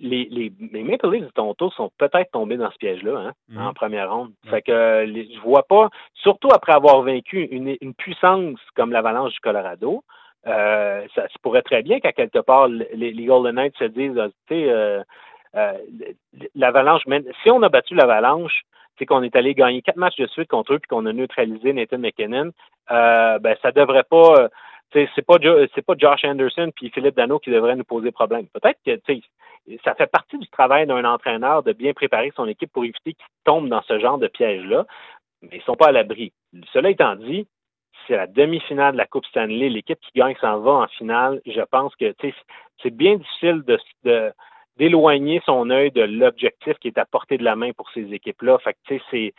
les, 0.00 0.28
les, 0.30 0.82
Maple 0.82 1.10
Leafs 1.10 1.26
de 1.26 1.30
Toronto 1.30 1.70
sont 1.70 1.90
peut-être 1.98 2.30
tombés 2.32 2.56
dans 2.56 2.70
ce 2.70 2.78
piège-là 2.78 3.16
hein, 3.16 3.32
mm-hmm. 3.50 3.62
en 3.62 3.74
première 3.74 4.12
ronde. 4.12 4.32
Fait 4.50 4.62
que 4.62 5.06
je 5.06 5.40
vois 5.40 5.64
pas, 5.64 5.88
surtout 6.14 6.48
après 6.52 6.72
avoir 6.72 7.02
vaincu 7.02 7.42
une, 7.50 7.76
une 7.80 7.94
puissance 7.94 8.58
comme 8.74 8.92
l'Avalanche 8.92 9.32
du 9.32 9.40
Colorado, 9.40 10.02
euh, 10.46 11.06
ça 11.14 11.26
pourrait 11.42 11.62
très 11.62 11.82
bien 11.82 12.00
qu'à 12.00 12.12
quelque 12.12 12.40
part, 12.40 12.68
les, 12.68 13.12
Golden 13.24 13.54
Knights 13.54 13.76
se 13.78 13.84
disent, 13.84 14.18
ah, 14.18 14.28
tu 14.48 14.54
sais, 14.54 14.70
euh, 14.70 15.02
euh, 15.54 15.72
l'Avalanche, 16.54 17.02
si 17.42 17.50
on 17.50 17.62
a 17.62 17.68
battu 17.68 17.94
l'Avalanche, 17.94 18.62
c'est 18.98 19.06
qu'on 19.06 19.22
est 19.22 19.34
allé 19.36 19.54
gagner 19.54 19.82
quatre 19.82 19.96
matchs 19.96 20.16
de 20.16 20.26
suite 20.26 20.48
contre 20.48 20.74
eux 20.74 20.78
puis 20.78 20.88
qu'on 20.88 21.06
a 21.06 21.12
neutralisé 21.12 21.72
Nathan 21.72 21.98
McKinnon, 21.98 22.52
ben 22.88 23.56
ça 23.62 23.72
devrait 23.72 24.04
pas, 24.04 24.48
c'est 24.92 25.26
pas 25.26 25.36
c'est 25.74 25.84
pas 25.84 25.94
Josh 25.98 26.24
Anderson 26.24 26.70
puis 26.74 26.90
Philippe 26.90 27.16
Dano 27.16 27.40
qui 27.40 27.50
devraient 27.50 27.74
nous 27.74 27.84
poser 27.84 28.12
problème. 28.12 28.46
Peut-être 28.52 28.78
que 28.86 29.00
ça 29.84 29.94
fait 29.94 30.06
partie 30.06 30.38
du 30.38 30.46
travail 30.48 30.86
d'un 30.86 31.04
entraîneur 31.04 31.64
de 31.64 31.72
bien 31.72 31.92
préparer 31.92 32.32
son 32.36 32.46
équipe 32.46 32.72
pour 32.72 32.84
éviter 32.84 33.14
qu'ils 33.14 33.26
tombent 33.44 33.68
dans 33.68 33.82
ce 33.82 33.98
genre 33.98 34.18
de 34.18 34.28
piège-là, 34.28 34.86
mais 35.42 35.56
ils 35.56 35.62
sont 35.62 35.74
pas 35.74 35.88
à 35.88 35.92
l'abri. 35.92 36.32
Cela 36.72 36.90
étant 36.90 37.16
dit, 37.16 37.48
c'est 38.06 38.16
la 38.16 38.26
demi-finale 38.26 38.92
de 38.92 38.98
la 38.98 39.06
Coupe 39.06 39.26
Stanley. 39.26 39.68
L'équipe 39.68 39.98
qui 40.00 40.18
gagne 40.18 40.36
s'en 40.40 40.60
va 40.60 40.72
en 40.72 40.86
finale. 40.88 41.40
Je 41.46 41.60
pense 41.62 41.94
que 41.96 42.14
c'est 42.82 42.90
bien 42.90 43.16
difficile 43.16 43.62
d'éloigner 44.76 45.42
son 45.44 45.70
œil 45.70 45.90
de 45.90 46.02
l'objectif 46.02 46.78
qui 46.78 46.88
est 46.88 46.98
à 46.98 47.04
portée 47.04 47.38
de 47.38 47.44
la 47.44 47.56
main 47.56 47.72
pour 47.72 47.90
ces 47.90 48.12
équipes-là. 48.12 48.58
Fait 48.58 48.74
que 48.74 48.98
c'est 49.10 49.34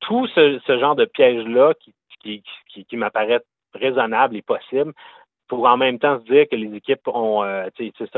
tout 0.00 0.26
ce, 0.28 0.60
genre 0.78 0.94
de 0.94 1.04
piège-là 1.04 1.74
qui, 2.22 2.42
m'apparaît 2.92 3.40
raisonnable 3.74 4.36
et 4.36 4.42
possible 4.42 4.92
pour 5.48 5.66
en 5.66 5.76
même 5.76 5.98
temps 5.98 6.20
se 6.20 6.24
dire 6.24 6.46
que 6.50 6.56
les 6.56 6.74
équipes 6.74 7.06
ont, 7.06 7.42
euh, 7.42 7.68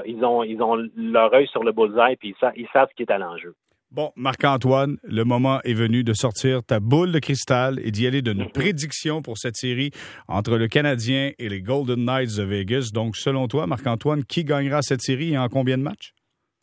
ils 0.05 0.25
ont, 0.25 0.45
ils 0.45 0.62
ont 0.62 0.76
leur 0.97 1.33
œil 1.35 1.49
sur 1.49 1.65
le 1.65 1.73
bullseye 1.73 2.17
puis 2.17 2.37
ils, 2.41 2.53
ils 2.57 2.69
savent 2.69 2.88
ce 2.91 2.95
qui 2.95 3.03
est 3.03 3.11
à 3.11 3.19
l'enjeu. 3.19 3.55
Bon, 3.93 4.11
Marc-Antoine, 4.16 4.97
le 5.05 5.23
moment 5.23 5.61
est 5.62 5.73
venu 5.73 6.02
de 6.02 6.12
sortir 6.12 6.64
ta 6.64 6.81
boule 6.81 7.12
de 7.12 7.21
cristal 7.21 7.78
et 7.85 7.93
d'y 7.93 8.07
aller 8.09 8.21
de 8.21 8.33
nos 8.33 8.47
mhm. 8.47 8.52
prédictions 8.52 9.23
pour 9.23 9.38
cette 9.38 9.55
série 9.55 9.93
entre 10.26 10.59
le 10.59 10.66
Canadien 10.66 11.31
et 11.38 11.49
les 11.49 11.62
Golden 11.62 12.05
Knights 12.05 12.37
de 12.37 12.43
Vegas. 12.43 12.90
Donc, 12.93 13.16
selon 13.16 13.47
toi, 13.47 13.69
Marc-Antoine, 13.69 14.25
qui 14.25 14.43
gagnera 14.43 14.83
cette 14.83 15.02
série 15.02 15.35
et 15.35 15.38
en 15.38 15.49
combien 15.49 15.78
de 15.78 15.85
matchs? 15.85 16.12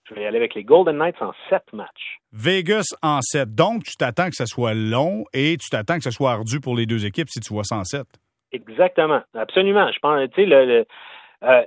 Je 0.10 0.16
vais 0.16 0.24
y 0.24 0.26
aller 0.26 0.38
avec 0.38 0.54
les 0.54 0.66
Golden 0.66 0.98
Knights 0.98 1.22
en 1.22 1.32
sept 1.50 1.64
matchs. 1.72 2.20
Vegas 2.34 2.94
en 3.02 3.22
sept. 3.22 3.56
Donc, 3.56 3.84
tu 3.84 3.96
t'attends 3.98 4.30
que 4.30 4.36
ce 4.36 4.46
soit 4.46 4.74
long 4.74 5.24
et 5.34 5.56
tu 5.56 5.70
t'attends 5.70 5.96
que 5.96 6.04
ce 6.04 6.12
soit 6.12 6.34
ardu 6.34 6.60
pour 6.60 6.76
les 6.76 6.86
deux 6.86 7.06
équipes 7.06 7.30
si 7.30 7.40
tu 7.40 7.54
vois 7.54 7.64
ça 7.64 7.78
en 7.78 7.86
sept. 7.86 8.08
Exactement. 8.52 9.22
Absolument. 9.34 9.90
Je 9.94 10.00
pense, 10.00 10.30
tu 10.32 10.42
sais, 10.42 10.46
le, 10.46 10.86
euh, 11.44 11.64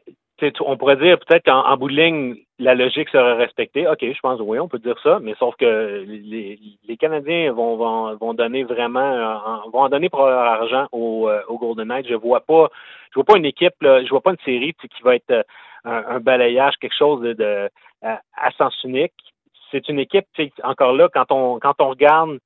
on 0.61 0.77
pourrait 0.77 0.97
dire 0.97 1.19
peut-être 1.19 1.45
qu'en 1.47 1.77
bout 1.79 1.89
de 1.89 1.97
ligne, 1.97 2.37
la 2.59 2.75
logique 2.75 3.09
serait 3.11 3.35
respectée. 3.35 3.87
OK, 3.87 3.99
je 4.01 4.21
pense 4.21 4.41
oui, 4.41 4.59
on 4.59 4.69
peut 4.69 4.79
dire 4.79 4.99
ça, 5.03 5.19
mais 5.21 5.35
sauf 5.39 5.55
que 5.57 6.05
les, 6.07 6.59
les 6.87 6.97
Canadiens 6.97 7.53
vont, 7.53 7.77
vont, 7.77 8.17
vont, 8.17 8.35
donner 8.35 8.65
vraiment 8.65 9.01
euh, 9.01 9.71
vont 9.73 9.81
en 9.81 9.89
donner 9.89 10.09
pour 10.09 10.27
leur 10.27 10.41
argent 10.41 10.87
au, 10.93 11.29
euh, 11.29 11.43
au 11.49 11.59
Golden 11.59 11.89
Knights. 11.89 12.09
Je 12.09 12.15
vois 12.15 12.41
pas 12.41 12.69
je 13.11 13.15
vois 13.17 13.25
pas 13.25 13.37
une 13.37 13.45
équipe, 13.45 13.75
je 13.83 14.09
vois 14.09 14.23
pas 14.23 14.31
une 14.31 14.45
série 14.45 14.75
qui 14.75 15.03
va 15.03 15.17
être 15.17 15.31
euh, 15.31 15.43
un, 15.85 16.21
balayage, 16.21 16.75
quelque 16.81 16.97
chose 16.97 17.21
de, 17.21 17.71
à, 18.03 18.51
sens 18.57 18.75
unique. 18.85 19.13
C'est 19.71 19.89
une 19.89 19.99
équipe, 19.99 20.27
encore 20.63 20.93
là, 20.93 21.09
quand 21.13 21.31
on 21.31 21.59
quand 21.59 21.75
on 21.81 21.91
regarde 21.91 22.39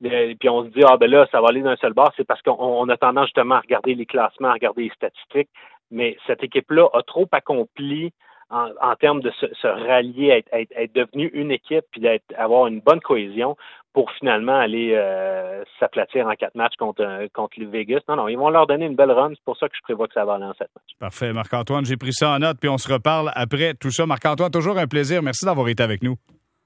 puis 0.00 0.48
on 0.48 0.64
se 0.64 0.68
dit 0.70 0.82
ah 0.84 0.96
ben 0.96 1.08
là 1.08 1.28
ça 1.30 1.40
va 1.40 1.48
aller 1.48 1.62
d'un 1.62 1.76
seul 1.76 1.92
bord, 1.92 2.12
c'est 2.16 2.26
parce 2.26 2.42
qu'on 2.42 2.88
a 2.88 2.96
tendance 2.96 3.26
justement 3.26 3.56
à 3.56 3.60
regarder 3.60 3.94
les 3.94 4.06
classements, 4.06 4.48
à 4.48 4.54
regarder 4.54 4.84
les 4.84 4.90
statistiques 4.90 5.48
mais 5.92 6.16
cette 6.26 6.42
équipe-là 6.42 6.88
a 6.94 7.02
trop 7.02 7.28
accompli 7.30 8.12
en, 8.50 8.94
termes 8.96 9.20
de 9.20 9.30
se, 9.30 9.66
rallier, 9.66 10.28
être, 10.28 10.48
être, 10.52 10.94
devenue 10.94 11.30
une 11.32 11.50
équipe, 11.50 11.84
puis 11.90 12.02
d'avoir 12.30 12.66
une 12.66 12.80
bonne 12.80 13.00
cohésion 13.00 13.56
pour 13.92 14.10
finalement 14.12 14.58
aller 14.58 14.94
euh, 14.94 15.62
s'aplatir 15.78 16.26
en 16.26 16.34
quatre 16.34 16.54
matchs 16.54 16.76
contre, 16.78 17.04
contre 17.34 17.60
les 17.60 17.66
Vegas. 17.66 18.00
Non, 18.08 18.16
non, 18.16 18.28
ils 18.28 18.38
vont 18.38 18.48
leur 18.48 18.66
donner 18.66 18.86
une 18.86 18.96
belle 18.96 19.10
run. 19.10 19.30
C'est 19.30 19.44
pour 19.44 19.56
ça 19.58 19.68
que 19.68 19.76
je 19.76 19.82
prévois 19.82 20.08
que 20.08 20.14
ça 20.14 20.24
va 20.24 20.34
aller 20.34 20.44
en 20.44 20.54
sept 20.54 20.68
matchs. 20.74 20.96
Parfait, 20.98 21.32
Marc-Antoine. 21.32 21.84
J'ai 21.84 21.96
pris 21.96 22.12
ça 22.12 22.30
en 22.30 22.38
note, 22.38 22.58
puis 22.58 22.70
on 22.70 22.78
se 22.78 22.90
reparle 22.90 23.30
après 23.34 23.74
tout 23.74 23.90
ça. 23.90 24.06
Marc-Antoine, 24.06 24.50
toujours 24.50 24.78
un 24.78 24.86
plaisir. 24.86 25.22
Merci 25.22 25.44
d'avoir 25.44 25.68
été 25.68 25.82
avec 25.82 26.02
nous. 26.02 26.16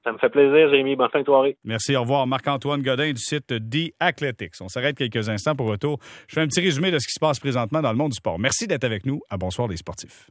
Ça 0.05 0.13
me 0.13 0.19
fait 0.19 0.29
plaisir, 0.29 0.69
Jérémy. 0.71 0.95
Bonne 0.95 1.11
fin 1.11 1.21
de 1.21 1.25
soirée. 1.25 1.57
Merci. 1.65 1.97
Au 1.97 2.03
revoir. 2.03 2.29
Marc-Antoine 2.29 2.81
Godin 2.81 3.11
du 3.11 3.21
site 3.21 3.49
The 3.49 3.93
Athletics. 3.99 4.55
On 4.61 4.69
s'arrête 4.69 4.97
quelques 4.97 5.29
instants 5.29 5.57
pour 5.57 5.67
retour. 5.67 5.99
Je 6.29 6.35
fais 6.35 6.43
un 6.43 6.47
petit 6.47 6.61
résumé 6.61 6.93
de 6.93 7.01
ce 7.01 7.09
qui 7.09 7.13
se 7.13 7.21
passe 7.21 7.41
présentement 7.41 7.83
dans 7.83 7.91
le 7.91 7.99
monde 7.99 8.11
du 8.11 8.17
sport. 8.17 8.39
Merci 8.39 8.69
d'être 8.69 8.85
avec 8.85 9.05
nous. 9.05 9.21
À 9.29 9.37
Bonsoir 9.37 9.67
les 9.67 9.77
sportifs. 9.77 10.31